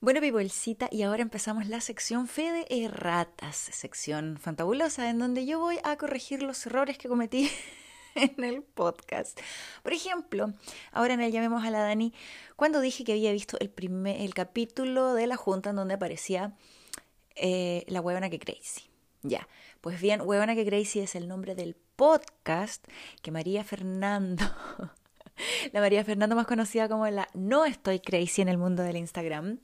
Bueno, 0.00 0.20
Pipolcita, 0.20 0.88
y 0.92 1.02
ahora 1.02 1.22
empezamos 1.22 1.66
la 1.68 1.80
sección 1.80 2.28
Fe 2.28 2.52
de 2.52 2.66
Erratas, 2.84 3.56
sección 3.56 4.36
fantabulosa, 4.38 5.08
en 5.08 5.18
donde 5.18 5.46
yo 5.46 5.58
voy 5.58 5.78
a 5.84 5.96
corregir 5.96 6.42
los 6.42 6.66
errores 6.66 6.98
que 6.98 7.08
cometí 7.08 7.50
en 8.14 8.44
el 8.44 8.62
podcast. 8.62 9.40
Por 9.82 9.94
ejemplo, 9.94 10.52
ahora 10.92 11.14
en 11.14 11.22
el 11.22 11.32
Llamemos 11.32 11.64
a 11.64 11.70
la 11.70 11.80
Dani, 11.80 12.12
cuando 12.56 12.80
dije 12.80 13.04
que 13.04 13.12
había 13.12 13.32
visto 13.32 13.56
el, 13.58 13.70
primer, 13.70 14.20
el 14.20 14.34
capítulo 14.34 15.14
de 15.14 15.26
la 15.26 15.36
Junta 15.36 15.70
en 15.70 15.76
donde 15.76 15.94
aparecía 15.94 16.54
eh, 17.34 17.84
la 17.88 18.00
huevona 18.00 18.28
que 18.28 18.38
crazy. 18.38 18.90
Ya, 19.28 19.48
pues 19.80 20.00
bien, 20.00 20.20
huevona 20.20 20.54
que 20.54 20.64
crazy 20.64 21.00
es 21.00 21.14
el 21.14 21.28
nombre 21.28 21.54
del 21.54 21.74
podcast 21.96 22.86
que 23.22 23.30
María 23.30 23.64
Fernando, 23.64 24.44
la 25.72 25.80
María 25.80 26.04
Fernando 26.04 26.36
más 26.36 26.46
conocida 26.46 26.88
como 26.88 27.06
la 27.08 27.28
No 27.34 27.64
Estoy 27.64 28.00
Crazy 28.00 28.42
en 28.42 28.48
el 28.48 28.58
mundo 28.58 28.82
del 28.82 28.96
Instagram, 28.96 29.58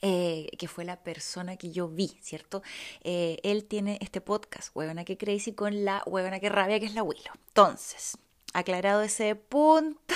eh, 0.00 0.48
que 0.58 0.66
fue 0.66 0.84
la 0.84 1.02
persona 1.02 1.56
que 1.56 1.70
yo 1.70 1.88
vi, 1.88 2.08
¿cierto? 2.20 2.62
Eh, 3.04 3.38
él 3.44 3.64
tiene 3.64 3.98
este 4.00 4.20
podcast, 4.20 4.74
Huevona 4.74 5.04
que 5.04 5.16
Crazy, 5.16 5.52
con 5.52 5.84
la 5.84 6.02
Huevona 6.06 6.40
que 6.40 6.48
Rabia, 6.48 6.80
que 6.80 6.86
es 6.86 6.94
la 6.94 7.04
Willow. 7.04 7.34
Entonces, 7.48 8.18
aclarado 8.52 9.02
ese 9.02 9.36
punto, 9.36 10.14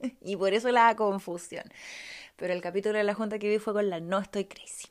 y 0.20 0.36
por 0.36 0.52
eso 0.52 0.70
la 0.72 0.96
confusión. 0.96 1.64
Pero 2.36 2.52
el 2.54 2.62
capítulo 2.62 2.98
de 2.98 3.04
la 3.04 3.14
junta 3.14 3.38
que 3.38 3.48
vi 3.48 3.58
fue 3.58 3.72
con 3.72 3.88
la 3.90 4.00
No 4.00 4.18
Estoy 4.18 4.46
Crazy. 4.46 4.88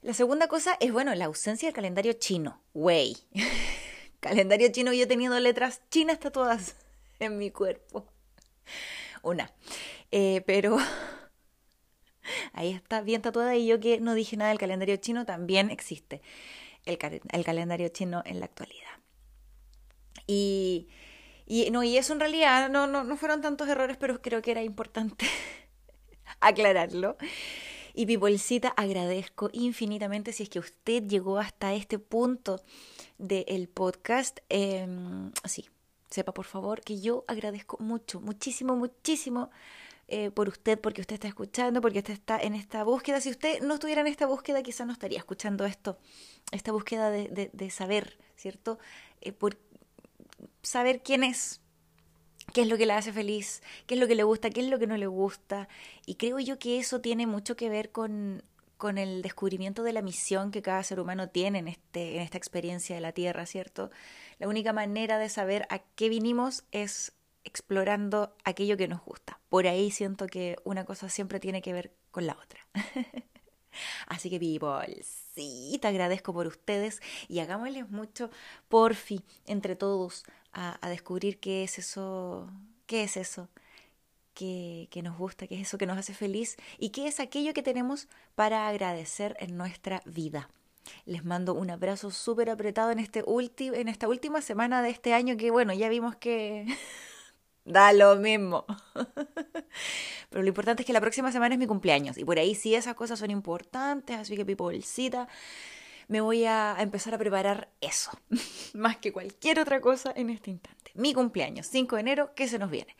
La 0.00 0.14
segunda 0.14 0.46
cosa 0.46 0.76
es, 0.80 0.92
bueno, 0.92 1.14
la 1.14 1.24
ausencia 1.24 1.66
del 1.66 1.74
calendario 1.74 2.12
chino. 2.12 2.62
Wey. 2.72 3.16
calendario 4.20 4.68
chino 4.68 4.92
yo 4.92 5.08
teniendo 5.08 5.38
letras 5.40 5.82
chinas 5.90 6.20
tatuadas 6.20 6.76
en 7.18 7.38
mi 7.38 7.50
cuerpo. 7.50 8.06
Una. 9.22 9.52
Eh, 10.10 10.42
pero 10.46 10.78
ahí 12.52 12.72
está 12.72 13.00
bien 13.00 13.22
tatuada 13.22 13.56
y 13.56 13.66
yo 13.66 13.80
que 13.80 14.00
no 14.00 14.14
dije 14.14 14.36
nada 14.36 14.50
del 14.50 14.58
calendario 14.58 14.96
chino, 14.96 15.26
también 15.26 15.70
existe 15.70 16.22
el 16.84 17.44
calendario 17.44 17.88
chino 17.88 18.22
en 18.24 18.38
la 18.38 18.46
actualidad. 18.46 18.88
Y, 20.26 20.88
y, 21.46 21.70
no, 21.70 21.82
y 21.82 21.96
eso 21.96 22.12
en 22.12 22.20
realidad 22.20 22.70
no, 22.70 22.86
no, 22.86 23.04
no 23.04 23.16
fueron 23.16 23.42
tantos 23.42 23.68
errores, 23.68 23.96
pero 23.98 24.22
creo 24.22 24.42
que 24.42 24.52
era 24.52 24.62
importante 24.62 25.26
aclararlo. 26.40 27.16
Y 27.98 28.06
Pipolcita, 28.06 28.68
agradezco 28.76 29.50
infinitamente 29.52 30.32
si 30.32 30.44
es 30.44 30.48
que 30.48 30.60
usted 30.60 31.02
llegó 31.08 31.38
hasta 31.38 31.74
este 31.74 31.98
punto 31.98 32.62
del 33.18 33.68
podcast. 33.68 34.38
Eh, 34.50 34.86
sí, 35.46 35.68
sepa 36.08 36.32
por 36.32 36.44
favor 36.44 36.80
que 36.82 37.00
yo 37.00 37.24
agradezco 37.26 37.76
mucho, 37.80 38.20
muchísimo, 38.20 38.76
muchísimo 38.76 39.50
eh, 40.06 40.30
por 40.30 40.48
usted, 40.48 40.78
porque 40.78 41.00
usted 41.00 41.14
está 41.14 41.26
escuchando, 41.26 41.80
porque 41.80 41.98
usted 41.98 42.12
está 42.12 42.38
en 42.38 42.54
esta 42.54 42.84
búsqueda. 42.84 43.20
Si 43.20 43.30
usted 43.30 43.62
no 43.62 43.74
estuviera 43.74 44.02
en 44.02 44.06
esta 44.06 44.26
búsqueda, 44.26 44.62
quizás 44.62 44.86
no 44.86 44.92
estaría 44.92 45.18
escuchando 45.18 45.64
esto, 45.64 45.98
esta 46.52 46.70
búsqueda 46.70 47.10
de, 47.10 47.26
de, 47.26 47.50
de 47.52 47.70
saber, 47.70 48.16
¿cierto? 48.36 48.78
Eh, 49.22 49.32
por 49.32 49.58
saber 50.62 51.02
quién 51.02 51.24
es, 51.24 51.60
qué 52.52 52.62
es 52.62 52.68
lo 52.68 52.76
que 52.76 52.86
le 52.86 52.92
hace 52.92 53.12
feliz, 53.12 53.62
qué 53.86 53.94
es 53.94 54.00
lo 54.00 54.06
que 54.06 54.14
le 54.14 54.22
gusta, 54.22 54.50
qué 54.50 54.60
es 54.60 54.68
lo 54.68 54.78
que 54.78 54.86
no 54.86 54.96
le 54.96 55.06
gusta. 55.06 55.68
Y 56.06 56.14
creo 56.16 56.38
yo 56.38 56.58
que 56.58 56.78
eso 56.78 57.00
tiene 57.00 57.26
mucho 57.26 57.56
que 57.56 57.68
ver 57.68 57.90
con, 57.92 58.42
con 58.76 58.98
el 58.98 59.22
descubrimiento 59.22 59.82
de 59.82 59.92
la 59.92 60.02
misión 60.02 60.50
que 60.50 60.62
cada 60.62 60.82
ser 60.82 61.00
humano 61.00 61.28
tiene 61.28 61.58
en, 61.58 61.68
este, 61.68 62.16
en 62.16 62.22
esta 62.22 62.38
experiencia 62.38 62.94
de 62.94 63.00
la 63.00 63.12
Tierra, 63.12 63.46
¿cierto? 63.46 63.90
La 64.38 64.48
única 64.48 64.72
manera 64.72 65.18
de 65.18 65.28
saber 65.28 65.66
a 65.70 65.80
qué 65.80 66.08
vinimos 66.08 66.64
es 66.72 67.12
explorando 67.44 68.36
aquello 68.44 68.76
que 68.76 68.88
nos 68.88 69.02
gusta. 69.04 69.40
Por 69.48 69.66
ahí 69.66 69.90
siento 69.90 70.26
que 70.26 70.56
una 70.64 70.84
cosa 70.84 71.08
siempre 71.08 71.40
tiene 71.40 71.62
que 71.62 71.72
ver 71.72 71.92
con 72.10 72.26
la 72.26 72.34
otra. 72.34 72.60
Así 74.06 74.30
que 74.30 74.38
people, 74.38 75.02
sí, 75.02 75.78
te 75.80 75.88
agradezco 75.88 76.32
por 76.32 76.46
ustedes 76.46 77.00
y 77.28 77.40
hagámosles 77.40 77.90
mucho 77.90 78.30
porfi 78.68 79.22
entre 79.46 79.76
todos 79.76 80.24
a, 80.52 80.78
descubrir 80.88 81.38
qué 81.38 81.64
es 81.64 81.78
eso, 81.78 82.50
qué 82.86 83.04
es 83.04 83.16
eso 83.16 83.48
que, 84.34 84.88
que, 84.90 85.02
nos 85.02 85.16
gusta, 85.18 85.46
qué 85.46 85.56
es 85.56 85.68
eso 85.68 85.78
que 85.78 85.86
nos 85.86 85.98
hace 85.98 86.14
feliz 86.14 86.56
y 86.78 86.90
qué 86.90 87.06
es 87.06 87.20
aquello 87.20 87.54
que 87.54 87.62
tenemos 87.62 88.08
para 88.34 88.68
agradecer 88.68 89.36
en 89.40 89.56
nuestra 89.56 90.02
vida. 90.04 90.48
Les 91.04 91.24
mando 91.24 91.54
un 91.54 91.70
abrazo 91.70 92.10
súper 92.10 92.50
apretado 92.50 92.90
en, 92.90 92.98
este 92.98 93.24
en 93.26 93.88
esta 93.88 94.08
última 94.08 94.40
semana 94.42 94.82
de 94.82 94.90
este 94.90 95.14
año 95.14 95.36
que 95.36 95.50
bueno, 95.50 95.72
ya 95.72 95.88
vimos 95.88 96.16
que 96.16 96.66
da 97.64 97.92
lo 97.92 98.16
mismo. 98.16 98.64
Pero 100.30 100.42
lo 100.42 100.48
importante 100.48 100.82
es 100.82 100.86
que 100.86 100.92
la 100.92 101.00
próxima 101.00 101.32
semana 101.32 101.54
es 101.54 101.58
mi 101.58 101.66
cumpleaños 101.66 102.18
y 102.18 102.24
por 102.24 102.38
ahí 102.38 102.54
sí 102.54 102.74
esas 102.74 102.94
cosas 102.94 103.18
son 103.18 103.30
importantes, 103.30 104.16
así 104.16 104.36
que 104.36 104.44
pipolcita, 104.44 105.28
me 106.08 106.20
voy 106.20 106.44
a 106.44 106.76
empezar 106.80 107.14
a 107.14 107.18
preparar 107.18 107.68
eso, 107.80 108.10
más 108.74 108.96
que 108.96 109.12
cualquier 109.12 109.60
otra 109.60 109.80
cosa 109.80 110.12
en 110.16 110.30
este 110.30 110.50
instante. 110.50 110.90
Mi 110.94 111.14
cumpleaños, 111.14 111.66
5 111.66 111.96
de 111.96 112.00
enero, 112.00 112.34
que 112.34 112.48
se 112.48 112.58
nos 112.58 112.70
viene. 112.70 112.96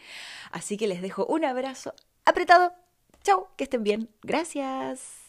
Así 0.52 0.76
que 0.76 0.86
les 0.86 1.02
dejo 1.02 1.26
un 1.26 1.44
abrazo 1.44 1.94
apretado. 2.24 2.72
Chao, 3.22 3.48
que 3.56 3.64
estén 3.64 3.82
bien. 3.82 4.10
Gracias. 4.22 5.27